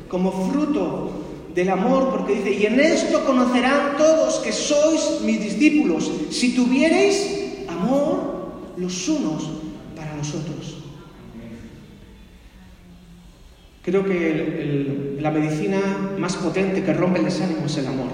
como 0.09 0.31
fruto 0.49 1.11
del 1.55 1.69
amor, 1.69 2.09
porque 2.09 2.35
dice, 2.35 2.51
y 2.51 2.65
en 2.65 2.79
esto 2.79 3.23
conocerán 3.25 3.97
todos 3.97 4.39
que 4.39 4.51
sois 4.51 5.21
mis 5.23 5.39
discípulos, 5.39 6.11
si 6.31 6.55
tuviereis 6.55 7.65
amor 7.67 8.51
los 8.77 9.07
unos 9.07 9.49
para 9.95 10.15
los 10.15 10.29
otros. 10.33 10.83
Creo 13.83 14.05
que 14.05 15.17
la 15.19 15.29
medicina 15.29 15.79
más 16.17 16.35
potente 16.37 16.83
que 16.83 16.93
rompe 16.93 17.19
el 17.19 17.25
desánimo 17.25 17.65
es 17.65 17.77
el 17.77 17.87
amor. 17.87 18.07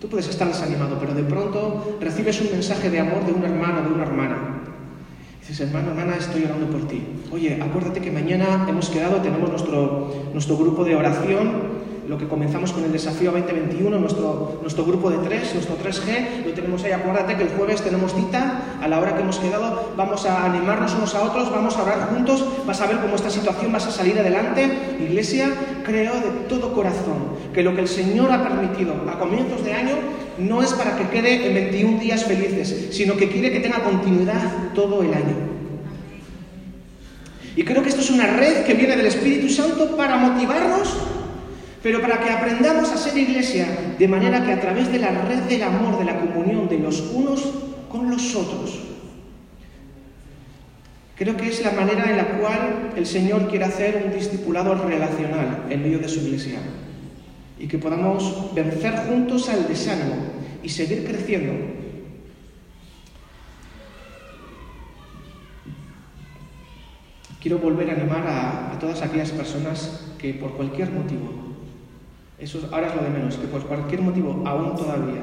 Tú 0.00 0.08
puedes 0.08 0.28
estar 0.28 0.46
desanimado, 0.46 0.98
pero 1.00 1.14
de 1.14 1.22
pronto 1.22 1.96
recibes 2.00 2.40
un 2.42 2.50
mensaje 2.52 2.90
de 2.90 3.00
amor 3.00 3.24
de 3.24 3.32
un 3.32 3.42
hermano, 3.42 3.82
de 3.82 3.94
una 3.94 4.02
hermana. 4.02 4.55
Dices, 5.48 5.68
hermano, 5.68 5.90
hermana, 5.90 6.16
estoy 6.16 6.44
orando 6.44 6.66
por 6.66 6.88
ti. 6.88 7.02
Oye, 7.30 7.62
acuérdate 7.62 8.00
que 8.00 8.10
mañana 8.10 8.66
hemos 8.68 8.90
quedado, 8.90 9.18
tenemos 9.22 9.48
nuestro, 9.48 10.12
nuestro 10.32 10.56
grupo 10.56 10.84
de 10.84 10.96
oración 10.96 11.76
lo 12.08 12.18
que 12.18 12.28
comenzamos 12.28 12.72
con 12.72 12.84
el 12.84 12.92
desafío 12.92 13.32
2021, 13.32 13.98
nuestro, 13.98 14.58
nuestro 14.62 14.84
grupo 14.84 15.10
de 15.10 15.18
tres, 15.18 15.54
nuestro 15.54 15.76
3G, 15.76 16.44
lo 16.46 16.52
tenemos 16.52 16.82
ahí. 16.84 16.92
Acuérdate 16.92 17.36
que 17.36 17.42
el 17.44 17.48
jueves 17.50 17.82
tenemos 17.82 18.14
cita, 18.14 18.78
a 18.80 18.88
la 18.88 19.00
hora 19.00 19.14
que 19.14 19.22
hemos 19.22 19.38
quedado, 19.38 19.92
vamos 19.96 20.24
a 20.26 20.44
animarnos 20.44 20.94
unos 20.94 21.14
a 21.14 21.22
otros, 21.22 21.50
vamos 21.50 21.76
a 21.76 21.82
orar 21.82 22.08
juntos, 22.10 22.44
vas 22.66 22.80
a 22.80 22.86
ver 22.86 22.98
cómo 22.98 23.16
esta 23.16 23.30
situación 23.30 23.72
vas 23.72 23.86
a 23.86 23.90
salir 23.90 24.18
adelante. 24.18 24.96
Iglesia, 25.00 25.50
creo 25.84 26.14
de 26.14 26.30
todo 26.48 26.72
corazón 26.72 27.36
que 27.52 27.62
lo 27.62 27.74
que 27.74 27.80
el 27.80 27.88
Señor 27.88 28.30
ha 28.30 28.42
permitido 28.42 28.94
a 29.10 29.18
comienzos 29.18 29.64
de 29.64 29.72
año 29.72 29.94
no 30.38 30.62
es 30.62 30.72
para 30.72 30.96
que 30.96 31.08
quede 31.08 31.46
en 31.46 31.54
21 31.54 32.00
días 32.00 32.24
felices, 32.24 32.88
sino 32.90 33.16
que 33.16 33.28
quiere 33.28 33.52
que 33.52 33.60
tenga 33.60 33.82
continuidad 33.82 34.72
todo 34.74 35.02
el 35.02 35.12
año. 35.14 35.56
Y 37.56 37.64
creo 37.64 37.82
que 37.82 37.88
esto 37.88 38.02
es 38.02 38.10
una 38.10 38.26
red 38.26 38.64
que 38.64 38.74
viene 38.74 38.96
del 38.96 39.06
Espíritu 39.06 39.48
Santo 39.48 39.96
para 39.96 40.16
motivarnos 40.16 40.94
pero 41.86 42.00
para 42.00 42.18
que 42.18 42.30
aprendamos 42.30 42.90
a 42.90 42.96
ser 42.96 43.16
iglesia 43.16 43.64
de 43.96 44.08
manera 44.08 44.44
que 44.44 44.50
a 44.50 44.60
través 44.60 44.90
de 44.90 44.98
la 44.98 45.12
red 45.22 45.38
del 45.42 45.62
amor, 45.62 46.00
de 46.00 46.04
la 46.04 46.18
comunión 46.18 46.68
de 46.68 46.80
los 46.80 47.00
unos 47.14 47.48
con 47.88 48.10
los 48.10 48.34
otros, 48.34 48.80
creo 51.16 51.36
que 51.36 51.48
es 51.48 51.64
la 51.64 51.70
manera 51.70 52.10
en 52.10 52.16
la 52.16 52.38
cual 52.38 52.90
el 52.96 53.06
Señor 53.06 53.48
quiere 53.48 53.66
hacer 53.66 54.02
un 54.04 54.12
discipulado 54.12 54.74
relacional 54.74 55.66
en 55.70 55.80
medio 55.80 56.00
de 56.00 56.08
su 56.08 56.18
iglesia 56.26 56.58
y 57.58 57.66
que 57.66 57.78
podamos 57.78 58.54
vencer 58.54 58.94
juntos 59.08 59.48
al 59.48 59.66
desánimo 59.66 60.16
y 60.62 60.68
seguir 60.68 61.04
creciendo. 61.04 61.52
Quiero 67.40 67.58
volver 67.58 67.90
a 67.90 67.94
animar 67.94 68.26
a, 68.26 68.78
todas 68.78 69.02
aquellas 69.02 69.30
personas 69.30 70.12
que 70.18 70.34
por 70.34 70.52
cualquier 70.52 70.90
motivo 70.90 71.46
eso 72.38 72.68
ahora 72.70 72.88
es 72.88 72.94
lo 72.94 73.02
de 73.02 73.10
menos, 73.10 73.36
que 73.36 73.46
por 73.46 73.62
cualquier 73.62 74.02
motivo, 74.02 74.42
aún 74.44 74.76
todavía, 74.76 75.22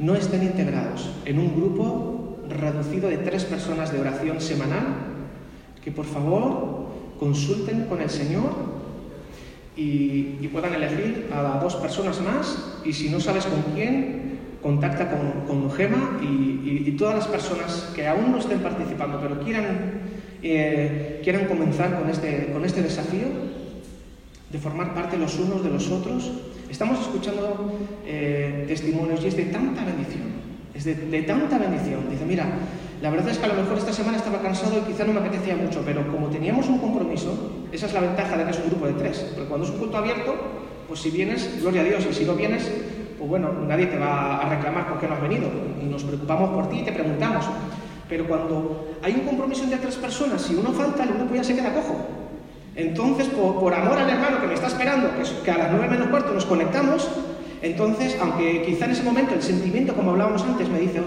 no 0.00 0.14
estén 0.14 0.42
integrados 0.42 1.08
en 1.24 1.38
un 1.38 1.54
grupo 1.54 2.38
reducido 2.48 3.08
de 3.08 3.18
tres 3.18 3.44
personas 3.44 3.92
de 3.92 4.00
oración 4.00 4.40
semanal, 4.40 4.86
que 5.84 5.92
por 5.92 6.04
favor 6.04 6.88
consulten 7.20 7.84
con 7.84 8.00
el 8.00 8.10
Señor 8.10 8.77
y, 9.78 10.48
puedan 10.48 10.74
elegir 10.74 11.28
a 11.32 11.60
dos 11.62 11.76
personas 11.76 12.20
más 12.20 12.80
y 12.84 12.92
si 12.92 13.10
no 13.10 13.20
sabes 13.20 13.44
con 13.46 13.74
quién, 13.74 14.38
contacta 14.60 15.08
con, 15.08 15.46
con 15.46 15.70
Gema 15.70 16.18
y, 16.20 16.90
todas 16.98 17.14
las 17.14 17.28
personas 17.28 17.92
que 17.94 18.08
aún 18.08 18.32
no 18.32 18.38
estén 18.38 18.58
participando 18.58 19.20
pero 19.22 19.38
quieran, 19.38 20.00
eh, 20.42 21.20
quieran 21.22 21.44
comenzar 21.44 21.96
con 21.96 22.10
este, 22.10 22.50
con 22.52 22.64
este 22.64 22.82
desafío, 22.82 23.28
de 24.50 24.58
formar 24.58 24.94
parte 24.94 25.16
los 25.16 25.38
unos 25.38 25.62
de 25.62 25.70
los 25.70 25.88
otros. 25.90 26.32
Estamos 26.68 27.00
escuchando 27.00 27.78
eh, 28.04 28.64
testimonios 28.66 29.22
y 29.22 29.28
es 29.28 29.36
de 29.36 29.44
tanta 29.44 29.84
bendición, 29.84 30.24
es 30.74 30.84
de, 30.84 31.22
tanta 31.22 31.56
bendición. 31.56 32.10
Dice, 32.10 32.24
mira, 32.26 32.46
la 33.00 33.10
verdad 33.10 33.28
es 33.28 33.38
que 33.38 33.44
a 33.44 33.48
lo 33.48 33.54
mejor 33.54 33.78
esta 33.78 33.92
semana 33.92 34.16
estaba 34.16 34.38
cansado 34.38 34.78
y 34.78 34.90
quizá 34.90 35.04
no 35.04 35.12
me 35.12 35.20
apetecía 35.20 35.56
mucho, 35.56 35.82
pero 35.84 36.06
como 36.10 36.28
teníamos 36.28 36.68
un 36.68 36.78
compromiso, 36.78 37.52
esa 37.70 37.86
es 37.86 37.92
la 37.92 38.00
ventaja 38.00 38.36
de 38.36 38.44
que 38.44 38.50
es 38.50 38.58
un 38.58 38.70
grupo 38.70 38.86
de 38.86 38.94
tres, 38.94 39.32
porque 39.34 39.48
cuando 39.48 39.66
es 39.66 39.72
un 39.72 39.78
culto 39.78 39.98
abierto, 39.98 40.34
pues 40.88 41.00
si 41.00 41.10
vienes, 41.10 41.60
gloria 41.60 41.82
a 41.82 41.84
Dios, 41.84 42.06
y 42.10 42.14
si 42.14 42.24
no 42.24 42.34
vienes, 42.34 42.70
pues 43.18 43.28
bueno, 43.28 43.52
nadie 43.66 43.86
te 43.86 43.98
va 43.98 44.38
a 44.38 44.48
reclamar 44.48 44.88
por 44.88 44.98
qué 44.98 45.06
no 45.06 45.14
has 45.14 45.22
venido. 45.22 45.48
Nos 45.82 46.04
preocupamos 46.04 46.50
por 46.50 46.70
ti 46.70 46.78
y 46.80 46.84
te 46.84 46.92
preguntamos. 46.92 47.44
Pero 48.08 48.26
cuando 48.26 48.96
hay 49.02 49.12
un 49.12 49.26
compromiso 49.26 49.64
entre 49.64 49.78
tres 49.78 49.96
personas, 49.96 50.40
si 50.40 50.54
uno 50.54 50.72
falta, 50.72 51.02
el 51.02 51.10
grupo 51.10 51.34
ya 51.34 51.44
se 51.44 51.54
queda 51.54 51.74
cojo. 51.74 51.96
Entonces, 52.74 53.28
por, 53.28 53.74
amor 53.74 53.98
al 53.98 54.08
hermano 54.08 54.40
que 54.40 54.46
me 54.46 54.54
está 54.54 54.68
esperando, 54.68 55.10
que, 55.44 55.50
a 55.50 55.58
las 55.58 55.70
nueve 55.72 55.88
menos 55.88 56.08
cuarto 56.08 56.32
nos 56.32 56.46
conectamos, 56.46 57.08
entonces, 57.60 58.16
aunque 58.20 58.62
quizá 58.62 58.84
en 58.84 58.92
ese 58.92 59.02
momento 59.02 59.34
el 59.34 59.42
sentimiento, 59.42 59.94
como 59.94 60.12
hablábamos 60.12 60.42
antes, 60.42 60.68
me 60.68 60.78
dice, 60.78 61.02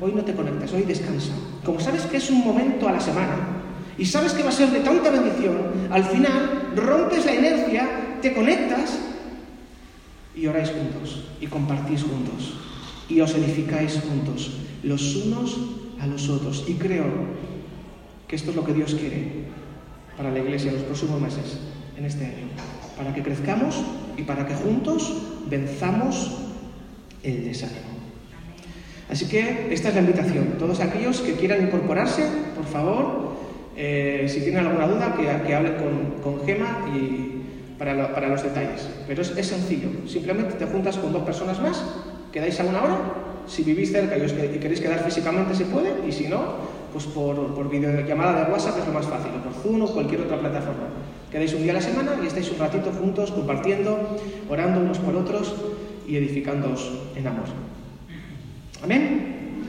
hoy 0.00 0.12
no 0.14 0.24
te 0.24 0.34
conectas, 0.34 0.72
hoy 0.72 0.82
descansa. 0.82 1.32
Como 1.64 1.80
sabes 1.80 2.02
que 2.02 2.16
es 2.16 2.30
un 2.30 2.44
momento 2.44 2.88
a 2.88 2.92
la 2.92 3.00
semana 3.00 3.36
y 3.98 4.04
sabes 4.06 4.32
que 4.32 4.42
va 4.42 4.48
a 4.48 4.52
ser 4.52 4.70
de 4.70 4.80
tanta 4.80 5.10
bendición, 5.10 5.56
al 5.90 6.04
final 6.04 6.72
rompes 6.74 7.26
la 7.26 7.34
inercia, 7.34 8.18
te 8.22 8.32
conectas 8.32 8.98
y 10.34 10.46
oráis 10.46 10.70
juntos 10.70 11.24
y 11.40 11.46
compartís 11.46 12.02
juntos 12.02 12.54
y 13.08 13.20
os 13.20 13.34
edificáis 13.34 14.00
juntos, 14.00 14.52
los 14.82 15.16
unos 15.16 15.58
a 16.00 16.06
los 16.06 16.28
otros. 16.28 16.64
Y 16.68 16.74
creo 16.74 17.06
que 18.28 18.36
esto 18.36 18.50
es 18.50 18.56
lo 18.56 18.64
que 18.64 18.72
Dios 18.72 18.94
quiere 18.94 19.46
para 20.16 20.30
la 20.30 20.38
Iglesia 20.38 20.70
en 20.70 20.76
los 20.76 20.84
próximos 20.84 21.20
meses, 21.20 21.58
en 21.96 22.04
este 22.04 22.24
año, 22.24 22.46
para 22.96 23.12
que 23.12 23.22
crezcamos 23.22 23.82
y 24.16 24.22
para 24.22 24.46
que 24.46 24.54
juntos 24.54 25.12
venzamos 25.48 26.30
el 27.22 27.44
desánimo. 27.44 27.89
Así 29.10 29.26
que 29.26 29.68
esta 29.72 29.88
es 29.88 29.94
la 29.94 30.02
invitación. 30.02 30.54
Todos 30.58 30.80
aquellos 30.80 31.20
que 31.20 31.34
quieran 31.34 31.62
incorporarse, 31.64 32.24
por 32.54 32.64
favor, 32.64 33.30
eh, 33.76 34.26
si 34.28 34.40
tienen 34.40 34.66
alguna 34.66 34.86
duda, 34.86 35.14
que, 35.16 35.46
que 35.46 35.54
hablen 35.54 35.74
con, 35.74 36.22
con, 36.22 36.46
Gema 36.46 36.86
y 36.94 37.42
para, 37.76 38.28
los 38.28 38.42
detalles. 38.42 38.88
Pero 39.08 39.22
es, 39.22 39.46
sencillo. 39.46 39.88
Simplemente 40.06 40.54
te 40.54 40.66
juntas 40.66 40.96
con 40.98 41.12
dos 41.12 41.22
personas 41.24 41.60
más, 41.60 41.82
quedáis 42.32 42.60
a 42.60 42.64
una 42.64 42.82
hora. 42.84 42.98
Si 43.48 43.64
vivís 43.64 43.90
cerca 43.90 44.16
y 44.16 44.58
queréis 44.58 44.80
quedar 44.80 45.02
físicamente, 45.02 45.54
se 45.54 45.64
puede. 45.64 46.06
Y 46.06 46.12
si 46.12 46.28
no, 46.28 46.70
pues 46.92 47.06
por, 47.06 47.54
por 47.54 47.68
videollamada 47.68 48.44
de 48.44 48.52
WhatsApp 48.52 48.78
es 48.78 48.86
lo 48.86 48.92
más 48.92 49.06
fácil, 49.06 49.32
o 49.40 49.42
por 49.42 49.54
Zoom 49.60 49.82
o 49.82 49.92
cualquier 49.92 50.20
otra 50.20 50.38
plataforma. 50.38 50.86
Quedáis 51.32 51.52
un 51.54 51.62
día 51.62 51.72
a 51.72 51.76
la 51.76 51.82
semana 51.82 52.12
y 52.22 52.26
estáis 52.26 52.48
un 52.52 52.58
ratito 52.58 52.92
juntos 52.92 53.32
compartiendo, 53.32 54.18
orando 54.48 54.80
unos 54.80 54.98
por 54.98 55.16
otros 55.16 55.54
y 56.06 56.16
edificándoos 56.16 56.92
en 57.16 57.26
amor. 57.26 57.46
Amén. 58.82 59.64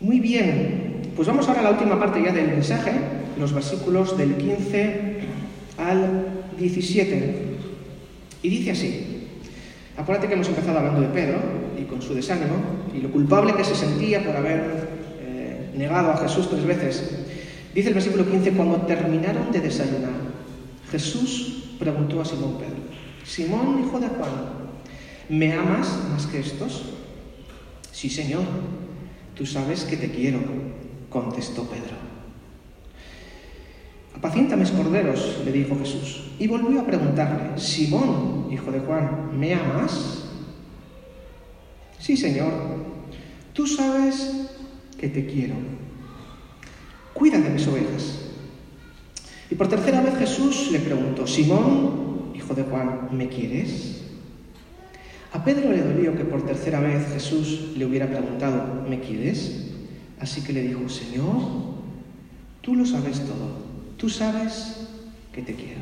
Muy 0.00 0.20
bien, 0.20 1.02
pues 1.16 1.26
vamos 1.26 1.48
ahora 1.48 1.60
a 1.60 1.64
la 1.64 1.70
última 1.70 1.98
parte 1.98 2.22
ya 2.22 2.32
del 2.32 2.48
mensaje, 2.48 2.92
los 3.38 3.52
versículos 3.52 4.16
del 4.16 4.36
15 4.36 5.16
al 5.76 6.26
17. 6.56 7.42
Y 8.42 8.48
dice 8.48 8.70
así, 8.70 9.26
acuérdate 9.96 10.28
que 10.28 10.34
hemos 10.34 10.48
empezado 10.48 10.78
hablando 10.78 11.00
de 11.00 11.08
Pedro 11.08 11.38
y 11.76 11.82
con 11.82 12.00
su 12.00 12.14
desánimo 12.14 12.54
y 12.94 13.00
lo 13.00 13.10
culpable 13.10 13.54
que 13.54 13.64
se 13.64 13.74
sentía 13.74 14.24
por 14.24 14.36
haber 14.36 14.88
negado 15.76 16.12
a 16.12 16.16
Jesús 16.18 16.48
tres 16.48 16.64
veces. 16.64 17.10
Dice 17.74 17.88
el 17.88 17.94
versículo 17.94 18.28
15, 18.30 18.52
cuando 18.52 18.76
terminaron 18.82 19.50
de 19.50 19.60
desayunar, 19.60 20.12
Jesús 20.90 21.74
preguntó 21.78 22.20
a 22.20 22.24
Simón 22.24 22.58
Pedro, 22.58 22.78
Simón, 23.24 23.84
hijo 23.84 23.98
de 23.98 24.08
Juan, 24.08 24.30
¿me 25.28 25.52
amas 25.52 25.98
más 26.10 26.26
que 26.26 26.40
estos? 26.40 26.97
Sí, 27.98 28.08
Señor, 28.08 28.44
tú 29.34 29.44
sabes 29.44 29.82
que 29.82 29.96
te 29.96 30.08
quiero, 30.08 30.38
contestó 31.10 31.64
Pedro. 31.64 31.96
Apacienta 34.14 34.54
mis 34.54 34.70
corderos, 34.70 35.40
le 35.44 35.50
dijo 35.50 35.76
Jesús, 35.76 36.30
y 36.38 36.46
volvió 36.46 36.80
a 36.80 36.86
preguntarle, 36.86 37.58
Simón, 37.58 38.50
hijo 38.52 38.70
de 38.70 38.78
Juan, 38.78 39.36
¿me 39.36 39.52
amas? 39.52 40.26
Sí, 41.98 42.16
Señor, 42.16 42.52
tú 43.52 43.66
sabes 43.66 44.46
que 44.96 45.08
te 45.08 45.26
quiero. 45.26 45.56
Cuida 47.14 47.40
de 47.40 47.50
mis 47.50 47.66
ovejas. 47.66 48.30
Y 49.50 49.56
por 49.56 49.66
tercera 49.66 50.02
vez 50.02 50.16
Jesús 50.18 50.70
le 50.70 50.78
preguntó, 50.78 51.26
Simón, 51.26 52.30
hijo 52.32 52.54
de 52.54 52.62
Juan, 52.62 53.08
¿me 53.10 53.28
quieres? 53.28 53.97
A 55.32 55.44
Pedro 55.44 55.72
le 55.72 55.82
dolió 55.82 56.16
que 56.16 56.24
por 56.24 56.46
tercera 56.46 56.80
vez 56.80 57.06
Jesús 57.12 57.72
le 57.76 57.84
hubiera 57.84 58.06
preguntado, 58.06 58.84
¿me 58.88 59.00
quieres? 59.00 59.72
Así 60.20 60.42
que 60.42 60.52
le 60.52 60.62
dijo, 60.62 60.88
Señor, 60.88 61.42
tú 62.62 62.74
lo 62.74 62.86
sabes 62.86 63.20
todo, 63.20 63.62
tú 63.96 64.08
sabes 64.08 64.88
que 65.32 65.42
te 65.42 65.54
quiero. 65.54 65.80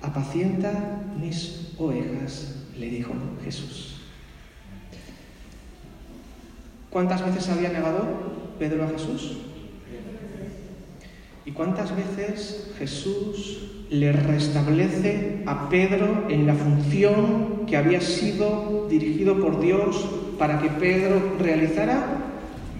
Apacienta 0.00 1.02
mis 1.20 1.72
ovejas, 1.76 2.54
le 2.78 2.88
dijo 2.88 3.12
Jesús. 3.42 4.00
¿Cuántas 6.90 7.24
veces 7.24 7.48
había 7.48 7.70
negado 7.70 8.54
Pedro 8.58 8.84
a 8.84 8.88
Jesús? 8.88 9.38
¿Y 11.46 11.50
cuántas 11.50 11.94
veces 11.94 12.70
Jesús 12.78 13.60
le 13.90 14.12
restablece 14.12 15.42
a 15.44 15.68
Pedro 15.68 16.24
en 16.30 16.46
la 16.46 16.54
función 16.54 17.66
que 17.66 17.76
había 17.76 18.00
sido 18.00 18.86
dirigido 18.88 19.38
por 19.38 19.60
Dios 19.60 20.06
para 20.38 20.58
que 20.60 20.70
Pedro 20.70 21.36
realizara? 21.38 22.06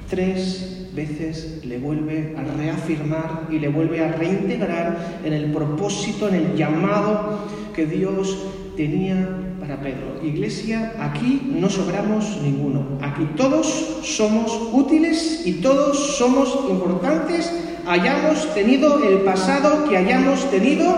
Tres 0.08 0.88
veces 0.94 1.60
le 1.64 1.76
vuelve 1.78 2.34
a 2.38 2.42
reafirmar 2.42 3.48
y 3.50 3.58
le 3.58 3.68
vuelve 3.68 4.02
a 4.02 4.12
reintegrar 4.12 5.20
en 5.24 5.34
el 5.34 5.52
propósito, 5.52 6.28
en 6.28 6.34
el 6.36 6.56
llamado 6.56 7.40
que 7.74 7.84
Dios 7.84 8.38
tenía 8.76 9.28
para 9.60 9.80
Pedro. 9.80 10.20
Iglesia, 10.22 10.94
aquí 11.00 11.52
no 11.54 11.68
sobramos 11.68 12.38
ninguno. 12.42 12.98
Aquí 13.00 13.26
todos 13.36 14.00
somos 14.02 14.52
útiles 14.72 15.42
y 15.44 15.54
todos 15.54 16.16
somos 16.16 16.58
importantes 16.68 17.50
hayamos 17.86 18.54
tenido 18.54 19.02
el 19.02 19.18
pasado 19.18 19.88
que 19.88 19.96
hayamos 19.96 20.50
tenido, 20.50 20.96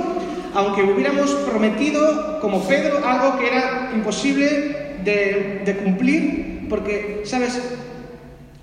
aunque 0.54 0.82
hubiéramos 0.82 1.30
prometido, 1.32 2.40
como 2.40 2.62
Pedro, 2.66 3.04
algo 3.04 3.38
que 3.38 3.48
era 3.48 3.90
imposible 3.94 4.96
de, 5.04 5.80
cumplir, 5.82 6.66
porque, 6.68 7.22
¿sabes? 7.24 7.60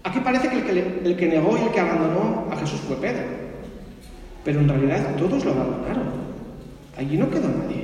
Aquí 0.03 0.19
parece 0.19 0.49
que 0.49 0.55
el, 0.55 0.63
que 0.63 1.09
el 1.09 1.15
que 1.15 1.27
negó 1.27 1.57
y 1.57 1.61
el 1.61 1.71
que 1.71 1.79
abandonó 1.79 2.47
a 2.51 2.57
Jesús 2.57 2.81
fue 2.87 2.97
Pedro, 2.97 3.23
pero 4.43 4.59
en 4.59 4.67
realidad 4.67 5.15
todos 5.17 5.45
lo 5.45 5.51
abandonaron. 5.51 6.23
Allí 6.97 7.17
no 7.17 7.29
quedó 7.29 7.47
nadie. 7.47 7.82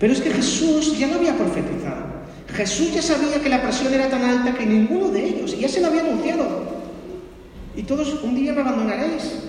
Pero 0.00 0.14
es 0.14 0.20
que 0.22 0.30
Jesús 0.30 0.98
ya 0.98 1.06
no 1.06 1.16
había 1.16 1.36
profetizado. 1.36 2.08
Jesús 2.48 2.92
ya 2.92 3.02
sabía 3.02 3.40
que 3.40 3.50
la 3.50 3.62
presión 3.62 3.92
era 3.92 4.08
tan 4.08 4.24
alta 4.24 4.54
que 4.54 4.64
ninguno 4.64 5.08
de 5.08 5.22
ellos, 5.22 5.56
ya 5.56 5.68
se 5.68 5.80
lo 5.80 5.88
había 5.88 6.00
anunciado. 6.00 6.46
Y 7.76 7.82
todos 7.82 8.18
un 8.22 8.34
día 8.34 8.54
me 8.54 8.62
abandonaréis. 8.62 9.44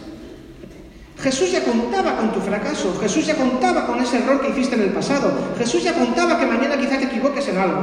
Jesús 1.18 1.52
ya 1.52 1.64
contaba 1.64 2.18
con 2.18 2.34
tu 2.34 2.42
fracaso, 2.42 3.00
Jesús 3.00 3.26
ya 3.28 3.36
contaba 3.36 3.88
con 3.88 4.00
ese 4.00 4.18
error 4.18 4.42
que 4.42 4.50
hiciste 4.50 4.76
en 4.76 4.82
el 4.82 4.90
pasado, 4.90 5.32
Jesús 5.58 5.84
ya 5.84 5.94
contaba 5.94 6.40
que 6.40 6.48
mañana 6.48 6.78
quizá 6.78 6.98
te 6.98 7.06
equivoques 7.06 7.48
en 7.48 7.58
algo, 7.58 7.80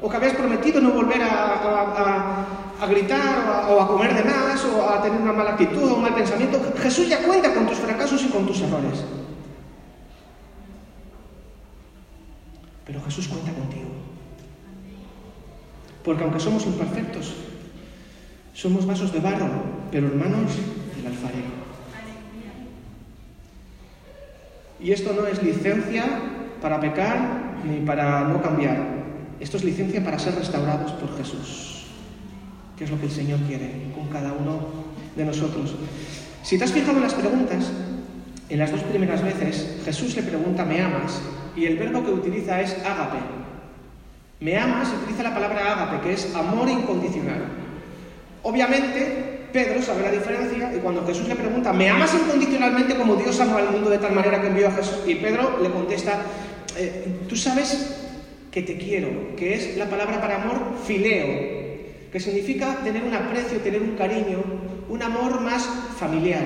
o 0.00 0.08
que 0.08 0.16
habías 0.16 0.32
prometido 0.32 0.80
no 0.80 0.92
volver 0.92 1.20
a, 1.22 2.46
gritar 2.88 3.66
o, 3.68 3.74
o 3.74 3.80
a, 3.82 3.86
comer 3.86 4.14
de 4.14 4.24
más, 4.24 4.64
o 4.64 4.88
a 4.88 5.02
tener 5.02 5.20
una 5.20 5.34
mala 5.34 5.50
actitud 5.50 5.90
o 5.90 5.96
un 5.96 6.02
mal 6.02 6.14
pensamiento. 6.14 6.58
Jesús 6.82 7.08
ya 7.08 7.18
cuenta 7.18 7.52
con 7.52 7.66
tus 7.66 7.78
fracasos 7.78 8.22
y 8.24 8.28
con 8.28 8.46
tus 8.46 8.62
errores. 8.62 9.04
Pero 12.88 13.02
Jesús 13.02 13.28
cuenta 13.28 13.52
contigo. 13.52 13.90
Porque 16.02 16.24
aunque 16.24 16.40
somos 16.40 16.64
imperfectos, 16.64 17.34
somos 18.54 18.86
vasos 18.86 19.12
de 19.12 19.20
barro, 19.20 19.50
pero 19.92 20.06
hermanos 20.06 20.52
del 20.96 21.06
alfarero. 21.06 21.68
Y 24.80 24.92
esto 24.92 25.12
no 25.12 25.26
es 25.26 25.42
licencia 25.42 26.06
para 26.62 26.80
pecar 26.80 27.60
ni 27.62 27.84
para 27.84 28.26
no 28.26 28.40
cambiar. 28.40 28.78
Esto 29.38 29.58
es 29.58 29.64
licencia 29.64 30.02
para 30.02 30.18
ser 30.18 30.34
restaurados 30.34 30.92
por 30.92 31.14
Jesús, 31.18 31.84
que 32.78 32.84
es 32.84 32.90
lo 32.90 32.98
que 32.98 33.06
el 33.06 33.12
Señor 33.12 33.38
quiere 33.40 33.92
con 33.94 34.08
cada 34.08 34.32
uno 34.32 34.66
de 35.14 35.26
nosotros. 35.26 35.74
Si 36.42 36.56
te 36.56 36.64
has 36.64 36.72
fijado 36.72 36.96
en 36.96 37.02
las 37.02 37.14
preguntas, 37.14 37.70
en 38.48 38.58
las 38.58 38.70
dos 38.70 38.80
primeras 38.84 39.22
veces 39.22 39.78
Jesús 39.84 40.16
le 40.16 40.22
pregunta, 40.22 40.64
¿me 40.64 40.80
amas? 40.80 41.20
Y 41.58 41.66
el 41.66 41.76
verbo 41.76 42.04
que 42.04 42.12
utiliza 42.12 42.60
es 42.60 42.76
ágape. 42.84 43.18
Me 44.40 44.56
amas, 44.56 44.92
utiliza 45.02 45.24
la 45.24 45.34
palabra 45.34 45.72
ágape, 45.72 46.06
que 46.06 46.14
es 46.14 46.34
amor 46.34 46.68
incondicional. 46.68 47.42
Obviamente, 48.44 49.48
Pedro 49.52 49.82
sabe 49.82 50.02
la 50.02 50.12
diferencia 50.12 50.72
y 50.74 50.78
cuando 50.78 51.04
Jesús 51.04 51.26
le 51.26 51.34
pregunta, 51.34 51.72
¿me 51.72 51.90
amas 51.90 52.14
incondicionalmente 52.14 52.94
como 52.94 53.16
Dios 53.16 53.40
ama 53.40 53.58
al 53.58 53.70
mundo 53.70 53.90
de 53.90 53.98
tal 53.98 54.14
manera 54.14 54.40
que 54.40 54.48
envió 54.48 54.68
a 54.68 54.72
Jesús? 54.72 55.00
Y 55.06 55.16
Pedro 55.16 55.58
le 55.60 55.70
contesta, 55.70 56.22
eh, 56.76 57.06
tú 57.28 57.34
sabes 57.34 57.96
que 58.52 58.62
te 58.62 58.76
quiero, 58.76 59.34
que 59.36 59.54
es 59.54 59.76
la 59.76 59.86
palabra 59.86 60.20
para 60.20 60.42
amor 60.42 60.76
fileo, 60.86 61.26
que 62.12 62.20
significa 62.20 62.76
tener 62.84 63.02
un 63.02 63.14
aprecio, 63.14 63.58
tener 63.58 63.82
un 63.82 63.96
cariño, 63.96 64.42
un 64.88 65.02
amor 65.02 65.40
más 65.40 65.68
familiar. 65.98 66.44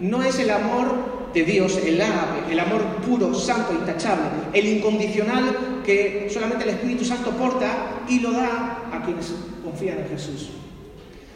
No 0.00 0.22
es 0.22 0.38
el 0.38 0.50
amor 0.50 1.13
de 1.34 1.44
Dios, 1.44 1.78
el 1.84 2.00
ágape, 2.00 2.52
el 2.52 2.60
amor 2.60 2.82
puro, 3.04 3.34
santo, 3.34 3.72
intachable, 3.72 4.24
el 4.52 4.66
incondicional 4.68 5.82
que 5.84 6.28
solamente 6.32 6.64
el 6.64 6.70
Espíritu 6.70 7.04
Santo 7.04 7.32
porta 7.32 8.02
y 8.08 8.20
lo 8.20 8.30
da 8.32 8.88
a 8.92 9.02
quienes 9.04 9.34
confían 9.62 9.98
en 9.98 10.08
Jesús. 10.08 10.50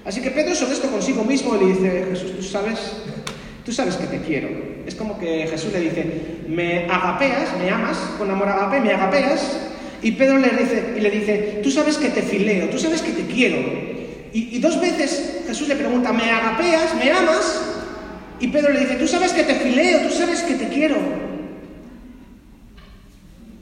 Así 0.05 0.23
que 0.23 0.31
Pedro 0.31 0.53
es 0.53 0.63
honesto 0.63 0.89
consigo 0.89 1.25
mismo 1.25 1.57
y 1.57 1.59
le 1.59 1.67
dice, 1.67 2.07
Jesús, 2.11 2.37
tú 2.37 2.43
sabes, 2.43 2.79
tú 3.65 3.73
sabes 3.73 3.97
que 3.97 4.07
te 4.07 4.21
quiero. 4.21 4.49
Es 4.87 4.95
como 4.95 5.19
que 5.19 5.47
Jesús 5.49 5.73
le 5.73 5.81
dice, 5.81 6.45
me 6.49 6.85
agapeas, 6.85 7.59
me 7.59 7.69
amas, 7.69 7.99
con 8.17 8.31
amor 8.31 8.49
agape, 8.49 8.81
me 8.81 8.93
agapeas. 8.93 9.59
Y 10.01 10.13
Pedro 10.13 10.39
le 10.39 10.49
dice, 10.51 10.95
y 10.97 11.01
le 11.01 11.11
dice, 11.11 11.61
tú 11.63 11.71
sabes 11.71 11.99
que 11.99 12.09
te 12.09 12.23
fileo, 12.23 12.71
tú 12.71 12.79
sabes 12.79 13.03
que 13.03 13.13
te 13.13 13.27
quiero. 13.27 13.59
Y, 14.33 14.57
y 14.57 14.59
dos 14.61 14.81
veces 14.81 15.43
Jesús 15.47 15.67
le 15.69 15.75
pregunta, 15.75 16.13
¿me 16.13 16.31
agapeas, 16.31 16.95
me 16.95 17.11
amas? 17.11 17.78
Y 18.41 18.49
Pedro 18.49 18.73
le 18.73 18.81
dice, 18.81 18.95
tú 18.95 19.07
sabes 19.07 19.33
que 19.33 19.43
te 19.43 19.55
fileo, 19.55 20.01
tú 20.07 20.15
sabes 20.15 20.43
que 20.43 20.55
te 20.55 20.69
quiero. 20.69 20.97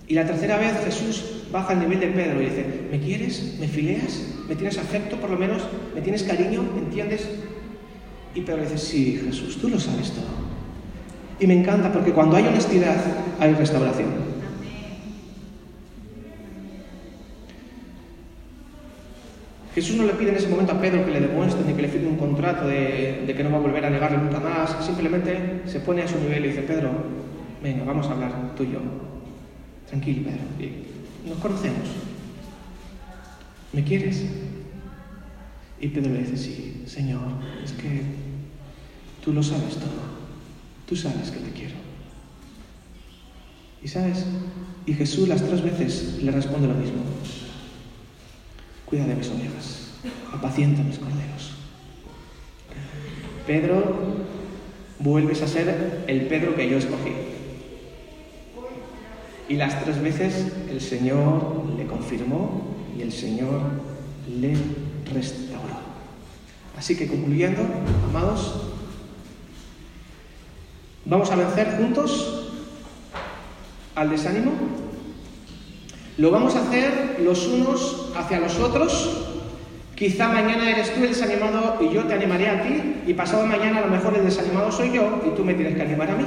Y 0.08 0.14
la 0.14 0.26
tercera 0.26 0.58
vez 0.58 0.72
Jesús 0.84 1.42
baja 1.50 1.72
al 1.72 1.80
nivel 1.80 2.00
de 2.00 2.08
Pedro 2.08 2.40
y 2.40 2.46
dice, 2.46 2.66
¿me 2.90 3.00
quieres? 3.00 3.56
¿Me 3.58 3.66
fileas? 3.66 4.22
¿Me 4.48 4.54
tienes 4.54 4.78
afecto 4.78 5.16
por 5.16 5.30
lo 5.30 5.38
menos? 5.38 5.62
¿Me 5.94 6.00
tienes 6.00 6.22
cariño? 6.22 6.62
¿Me 6.74 6.80
entiendes? 6.80 7.28
Y 8.34 8.42
Pedro 8.42 8.62
dice, 8.62 8.78
sí, 8.78 9.20
Jesús, 9.24 9.56
tú 9.56 9.68
lo 9.68 9.80
sabes 9.80 10.12
todo. 10.12 10.26
Y 11.40 11.46
me 11.46 11.58
encanta 11.58 11.92
porque 11.92 12.12
cuando 12.12 12.36
hay 12.36 12.46
honestidad 12.46 12.96
hay 13.40 13.54
restauración. 13.54 14.25
Jesús 19.76 19.94
no 19.96 20.04
le 20.04 20.14
pide 20.14 20.30
en 20.30 20.36
ese 20.36 20.48
momento 20.48 20.72
a 20.72 20.80
Pedro 20.80 21.04
que 21.04 21.10
le 21.10 21.20
demuestre 21.20 21.62
ni 21.66 21.74
que 21.74 21.82
le 21.82 21.88
firme 21.88 22.08
un 22.08 22.16
contrato 22.16 22.66
de, 22.66 23.24
de, 23.26 23.34
que 23.34 23.44
no 23.44 23.50
va 23.50 23.58
a 23.58 23.60
volver 23.60 23.84
a 23.84 23.90
negarle 23.90 24.16
nunca 24.16 24.40
más. 24.40 24.74
Simplemente 24.82 25.64
se 25.66 25.80
pone 25.80 26.00
a 26.00 26.08
su 26.08 26.18
nivel 26.18 26.46
y 26.46 26.48
dice, 26.48 26.62
Pedro, 26.62 26.92
venga, 27.62 27.84
vamos 27.84 28.06
a 28.06 28.12
hablar 28.12 28.54
tú 28.56 28.62
y 28.62 28.72
yo. 28.72 28.78
Tranquilo, 29.86 30.30
Pedro. 30.30 30.70
Nos 31.28 31.38
conocemos. 31.40 31.90
¿Me 33.74 33.84
quieres? 33.84 34.24
Y 35.78 35.88
Pedro 35.88 36.10
le 36.10 36.20
dice, 36.20 36.38
sí, 36.38 36.82
Señor, 36.86 37.20
es 37.62 37.72
que 37.72 38.00
tú 39.22 39.34
lo 39.34 39.42
sabes 39.42 39.74
todo. 39.74 40.16
Tú 40.88 40.96
sabes 40.96 41.30
que 41.30 41.40
te 41.40 41.50
quiero. 41.50 41.74
¿Y 43.82 43.88
sabes? 43.88 44.24
Y 44.86 44.94
Jesús 44.94 45.28
las 45.28 45.42
tres 45.42 45.62
veces 45.62 46.22
le 46.22 46.32
responde 46.32 46.66
lo 46.66 46.74
mismo. 46.74 47.02
Cuida 48.86 49.04
de 49.04 49.16
mis 49.16 49.28
ovejas, 49.28 49.90
apacienta 50.32 50.82
mis 50.82 50.98
corderos. 50.98 51.56
Pedro, 53.46 53.82
vuelves 54.98 55.42
a 55.42 55.48
ser 55.48 56.04
el 56.06 56.26
Pedro 56.26 56.54
que 56.54 56.70
yo 56.70 56.78
escogí. 56.78 57.12
Y 59.48 59.54
las 59.54 59.82
tres 59.82 60.00
veces 60.00 60.52
el 60.70 60.80
Señor 60.80 61.64
le 61.76 61.86
confirmó 61.86 62.74
y 62.96 63.02
el 63.02 63.12
Señor 63.12 63.60
le 64.40 64.54
restauró. 65.12 65.76
Así 66.76 66.96
que 66.96 67.06
concluyendo, 67.06 67.62
amados, 68.08 68.54
vamos 71.04 71.30
a 71.30 71.36
vencer 71.36 71.76
juntos 71.76 72.52
al 73.94 74.10
desánimo. 74.10 74.52
Lo 76.18 76.30
vamos 76.30 76.56
a 76.56 76.62
hacer 76.62 77.18
los 77.22 77.46
unos 77.46 78.12
hacia 78.16 78.40
los 78.40 78.58
otros. 78.58 79.24
Quizá 79.94 80.28
mañana 80.28 80.70
eres 80.70 80.94
tú 80.94 81.02
el 81.02 81.08
desanimado 81.08 81.78
y 81.80 81.92
yo 81.92 82.04
te 82.04 82.14
animaré 82.14 82.48
a 82.48 82.62
ti 82.62 83.02
y 83.06 83.14
pasado 83.14 83.46
mañana 83.46 83.78
a 83.78 83.86
lo 83.86 83.88
mejor 83.88 84.14
el 84.16 84.24
desanimado 84.24 84.70
soy 84.70 84.92
yo 84.92 85.22
y 85.26 85.34
tú 85.34 85.44
me 85.44 85.54
tienes 85.54 85.74
que 85.74 85.82
animar 85.82 86.10
a 86.10 86.16
mí 86.16 86.24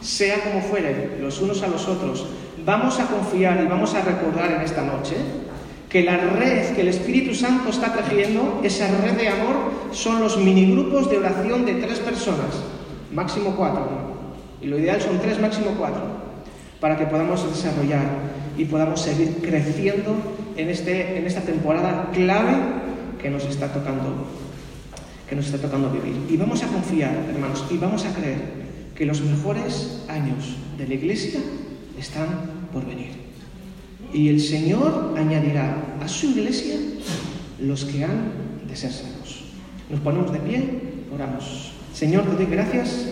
sea 0.00 0.42
como 0.42 0.60
fuere, 0.62 1.18
los 1.20 1.40
unos 1.40 1.62
a 1.62 1.68
los 1.68 1.86
otros, 1.88 2.26
vamos 2.64 2.98
a 3.00 3.06
confiar 3.06 3.60
y 3.62 3.66
vamos 3.66 3.94
a 3.94 4.02
recordar 4.02 4.52
en 4.52 4.62
esta 4.62 4.82
noche 4.82 5.16
que 5.88 6.02
la 6.02 6.16
red 6.16 6.74
que 6.74 6.82
el 6.82 6.88
Espíritu 6.88 7.34
Santo 7.34 7.70
está 7.70 7.92
tejiendo, 7.94 8.60
esa 8.62 8.88
red 9.02 9.12
de 9.12 9.28
amor, 9.28 9.72
son 9.92 10.20
los 10.20 10.36
minigrupos 10.36 11.10
de 11.10 11.16
oración 11.16 11.64
de 11.64 11.74
tres 11.74 11.98
personas, 12.00 12.62
máximo 13.12 13.54
cuatro. 13.56 13.88
Y 14.60 14.66
lo 14.66 14.78
ideal 14.78 15.00
son 15.00 15.18
tres, 15.18 15.40
máximo 15.40 15.74
cuatro, 15.78 16.02
para 16.78 16.98
que 16.98 17.06
podamos 17.06 17.42
desarrollar 17.48 18.04
y 18.58 18.64
podamos 18.64 19.00
seguir 19.00 19.36
creciendo 19.40 20.16
en, 20.56 20.68
este, 20.68 21.16
en 21.16 21.26
esta 21.26 21.40
temporada 21.42 22.10
clave 22.12 22.56
que 23.22 23.30
nos 23.30 23.44
está 23.44 23.72
tocando. 23.72 24.26
que 25.28 25.36
nos 25.36 25.46
está 25.46 25.58
tocando 25.58 25.90
vivir. 25.90 26.16
Y 26.28 26.36
vamos 26.36 26.62
a 26.62 26.66
confiar, 26.66 27.14
hermanos, 27.30 27.64
y 27.70 27.76
vamos 27.76 28.04
a 28.04 28.14
creer 28.14 28.40
que 28.96 29.06
los 29.06 29.20
mejores 29.20 30.02
años 30.08 30.56
de 30.76 30.88
la 30.88 30.94
iglesia 30.94 31.40
están 31.98 32.28
por 32.72 32.84
venir. 32.84 33.10
Y 34.12 34.28
el 34.28 34.40
Señor 34.40 35.14
añadirá 35.16 35.76
a 36.00 36.08
su 36.08 36.30
iglesia 36.30 36.76
los 37.60 37.84
que 37.84 38.04
han 38.04 38.32
de 38.66 38.74
ser 38.74 38.90
salvos. 38.90 39.44
Nos 39.90 40.00
ponemos 40.00 40.32
de 40.32 40.38
pie, 40.40 40.80
oramos. 41.14 41.72
Señor, 41.92 42.24
te 42.24 42.36
doy 42.36 42.46
gracias. 42.46 43.08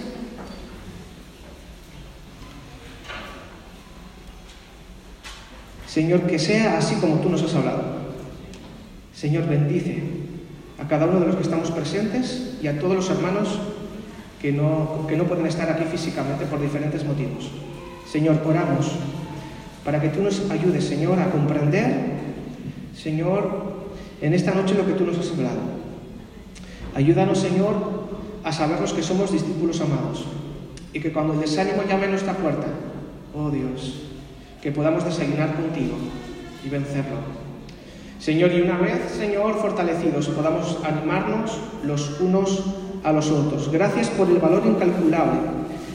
Señor, 5.97 6.27
que 6.27 6.39
sea 6.39 6.77
así 6.77 6.97
como 6.97 7.21
tú 7.21 7.31
nos 7.31 7.43
has 7.43 7.55
hablado. 7.55 7.83
Señor, 9.15 9.49
bendice 9.49 10.03
a 10.79 10.87
cada 10.87 11.07
uno 11.07 11.21
de 11.21 11.27
los 11.27 11.37
que 11.37 11.43
estamos 11.43 11.71
presentes 11.71 12.59
y 12.61 12.67
a 12.67 12.79
todos 12.79 12.97
los 12.97 13.09
hermanos 13.09 13.59
que 14.39 14.53
no, 14.53 15.07
que 15.09 15.17
no 15.17 15.25
pueden 15.25 15.47
estar 15.47 15.71
aquí 15.71 15.85
físicamente 15.85 16.45
por 16.45 16.61
diferentes 16.61 17.03
motivos. 17.03 17.51
Señor, 18.13 18.43
oramos 18.45 18.93
para 19.87 19.99
que 19.99 20.11
tú 20.11 20.21
nos 20.21 20.51
ayudes, 20.51 20.85
Señor, 20.85 21.19
a 21.19 21.31
comprender, 21.31 21.95
Señor, 22.95 23.87
en 24.21 24.35
esta 24.35 24.53
noche 24.53 24.75
lo 24.75 24.85
que 24.85 24.93
tú 24.93 25.07
nos 25.07 25.17
has 25.17 25.31
hablado. 25.31 25.61
Ayúdanos, 26.95 27.39
Señor, 27.39 27.75
a 28.45 28.53
sabernos 28.53 28.93
que 28.93 29.03
somos 29.03 29.33
discípulos 29.33 29.81
amados 29.81 30.27
y 30.93 31.01
que 31.01 31.11
cuando 31.11 31.33
el 31.33 31.41
desánimo 31.41 31.85
llame 31.89 32.05
a 32.05 32.11
nuestra 32.11 32.35
puerta, 32.35 32.67
oh 33.35 33.49
Dios, 33.49 34.06
que 34.62 34.73
podamos 34.73 35.05
desayunar 35.05 35.55
contigo 35.55 35.97
y 36.64 36.69
vencerlo. 36.69 37.16
Señor, 38.19 38.53
y 38.53 38.62
una 38.62 38.79
vez, 38.79 39.12
Señor, 39.16 39.55
fortalecidos, 39.61 40.29
podamos 40.29 40.79
animarnos 40.85 41.59
los 41.85 42.21
unos 42.21 42.64
a 43.05 43.12
los 43.12 43.31
otros. 43.31 43.71
Gracias 43.71 44.09
por 44.11 44.29
el 44.29 44.38
valor 44.38 44.62
incalculable. 44.66 45.40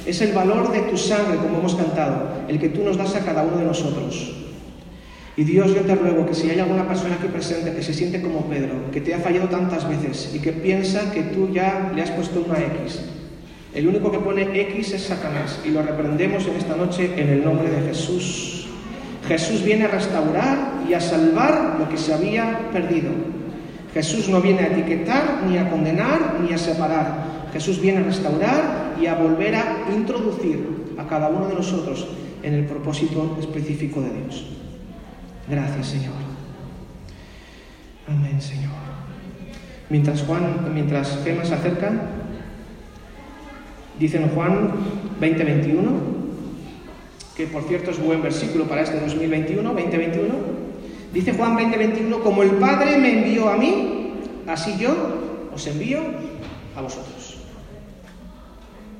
Es 0.06 0.22
el 0.22 0.34
valor 0.34 0.72
de 0.72 0.82
tu 0.82 0.98
sangre, 0.98 1.38
como 1.38 1.60
hemos 1.60 1.76
cantado, 1.76 2.30
el 2.48 2.60
que 2.60 2.70
tú 2.70 2.84
nos 2.84 2.98
das 2.98 3.16
a 3.16 3.26
cada 3.26 3.44
uno 3.44 3.58
de 3.58 3.66
nosotros. 3.66 4.34
Y 5.38 5.44
Dios, 5.44 5.74
yo 5.74 5.82
te 5.82 5.96
ruego 5.96 6.26
que 6.26 6.34
si 6.34 6.50
hay 6.50 6.60
alguna 6.60 6.88
persona 6.88 7.16
aquí 7.16 7.28
presente 7.28 7.74
que 7.74 7.84
se 7.84 7.94
siente 7.94 8.22
como 8.22 8.46
Pedro, 8.46 8.92
que 8.92 9.02
te 9.02 9.14
ha 9.14 9.20
fallado 9.20 9.48
tantas 9.48 9.88
veces 9.88 10.32
y 10.36 10.40
que 10.40 10.52
piensa 10.52 11.12
que 11.12 11.24
tú 11.24 11.50
ya 11.54 11.92
le 11.96 12.02
has 12.02 12.12
puesto 12.12 12.44
una 12.46 12.60
X, 12.60 13.02
el 13.74 13.88
único 13.88 14.12
que 14.12 14.20
pone 14.20 14.42
X 14.42 14.94
es 14.94 15.04
Satanás 15.04 15.60
y 15.66 15.70
lo 15.70 15.82
reprendemos 15.82 16.46
en 16.48 16.58
esta 16.58 16.76
noche 16.76 17.14
en 17.16 17.30
el 17.30 17.44
nombre 17.44 17.70
de 17.70 17.88
Jesús. 17.88 18.51
Jesús 19.28 19.64
viene 19.64 19.86
a 19.86 19.90
restaurar 19.90 20.84
y 20.88 20.94
a 20.94 21.00
salvar 21.00 21.76
lo 21.80 21.88
que 21.90 21.98
se 21.98 22.14
había 22.14 22.70
perdido. 22.72 23.10
Jesús 23.94 24.30
no 24.30 24.42
viene 24.42 24.62
a 24.62 24.68
etiquetar, 24.68 25.44
ni 25.48 25.58
a 25.58 25.70
condenar, 25.70 26.40
ni 26.42 26.54
a 26.54 26.58
separar. 26.58 27.32
Jesús 27.54 27.82
viene 27.82 28.00
a 28.00 28.04
restaurar 28.04 28.96
y 29.00 29.06
a 29.06 29.16
volver 29.16 29.56
a 29.56 29.86
introducir 29.94 30.96
a 30.98 31.08
cada 31.08 31.28
uno 31.30 31.48
de 31.48 31.56
nosotros 31.56 32.08
en 32.44 32.54
el 32.54 32.66
propósito 32.66 33.38
específico 33.40 34.02
de 34.02 34.10
Dios. 34.14 34.46
Gracias, 35.50 35.88
Señor. 35.88 36.14
Amén, 38.08 38.42
Señor. 38.42 38.72
Mientras 39.90 40.24
Juan, 40.24 40.72
mientras 40.74 41.20
se 41.24 41.54
acerca, 41.54 41.92
dice 44.00 44.18
en 44.18 44.30
Juan 44.30 44.72
20:21, 45.20 46.11
que 47.42 47.48
por 47.48 47.64
cierto 47.64 47.90
es 47.90 48.00
buen 48.00 48.22
versículo 48.22 48.66
para 48.66 48.84
este 48.84 49.00
2021, 49.00 49.64
2021, 49.64 50.28
dice 51.12 51.34
Juan 51.34 51.58
20:21, 51.58 52.22
como 52.22 52.44
el 52.44 52.52
Padre 52.52 52.98
me 53.00 53.18
envió 53.18 53.50
a 53.50 53.58
mí, 53.58 54.14
así 54.46 54.76
yo 54.80 54.94
os 55.52 55.66
envío 55.66 56.02
a 56.76 56.82
vosotros. 56.82 57.38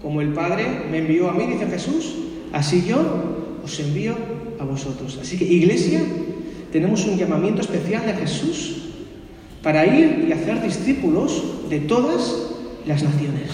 Como 0.02 0.22
el 0.22 0.30
Padre 0.30 0.66
me 0.90 0.98
envió 0.98 1.30
a 1.30 1.34
mí, 1.34 1.46
dice 1.46 1.68
Jesús, 1.68 2.16
así 2.52 2.84
yo 2.88 2.98
os 3.64 3.80
envío 3.80 4.16
a 4.60 4.66
vosotros. 4.66 5.20
Así 5.22 5.38
que, 5.38 5.46
iglesia, 5.46 6.02
tenemos 6.72 7.06
un 7.06 7.18
llamamiento 7.18 7.62
especial 7.62 8.08
de 8.08 8.14
Jesús 8.14 8.90
para 9.62 9.86
ir 9.86 10.26
y 10.28 10.32
hacer 10.32 10.64
discípulos 10.64 11.70
de 11.70 11.82
todas 11.82 12.56
las 12.88 13.04
naciones. 13.04 13.52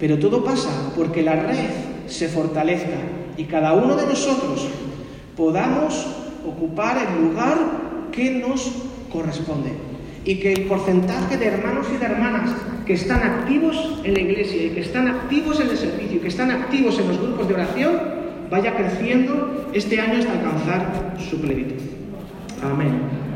Pero 0.00 0.18
todo 0.18 0.42
pasa 0.42 0.92
porque 0.96 1.22
la 1.22 1.36
red 1.36 1.70
se 2.08 2.26
fortalezca 2.26 3.20
y 3.36 3.44
cada 3.44 3.72
uno 3.72 3.96
de 3.96 4.06
nosotros 4.06 4.66
podamos 5.36 6.06
ocupar 6.46 6.98
el 6.98 7.28
lugar 7.28 7.56
que 8.12 8.30
nos 8.30 8.70
corresponde. 9.12 9.72
Y 10.24 10.36
que 10.36 10.52
el 10.52 10.64
porcentaje 10.64 11.38
de 11.38 11.46
hermanos 11.46 11.86
y 11.94 11.96
de 11.96 12.04
hermanas 12.04 12.50
que 12.84 12.92
están 12.92 13.22
activos 13.22 14.00
en 14.04 14.14
la 14.14 14.20
iglesia 14.20 14.66
y 14.66 14.70
que 14.70 14.80
están 14.80 15.08
activos 15.08 15.60
en 15.60 15.70
el 15.70 15.78
servicio 15.78 16.16
y 16.16 16.20
que 16.20 16.28
están 16.28 16.50
activos 16.50 16.98
en 16.98 17.08
los 17.08 17.20
grupos 17.20 17.48
de 17.48 17.54
oración 17.54 17.92
vaya 18.50 18.76
creciendo 18.76 19.70
este 19.72 20.00
año 20.00 20.18
hasta 20.18 20.32
alcanzar 20.32 21.16
su 21.30 21.40
plenitud. 21.40 21.80
Amén. 22.62 23.29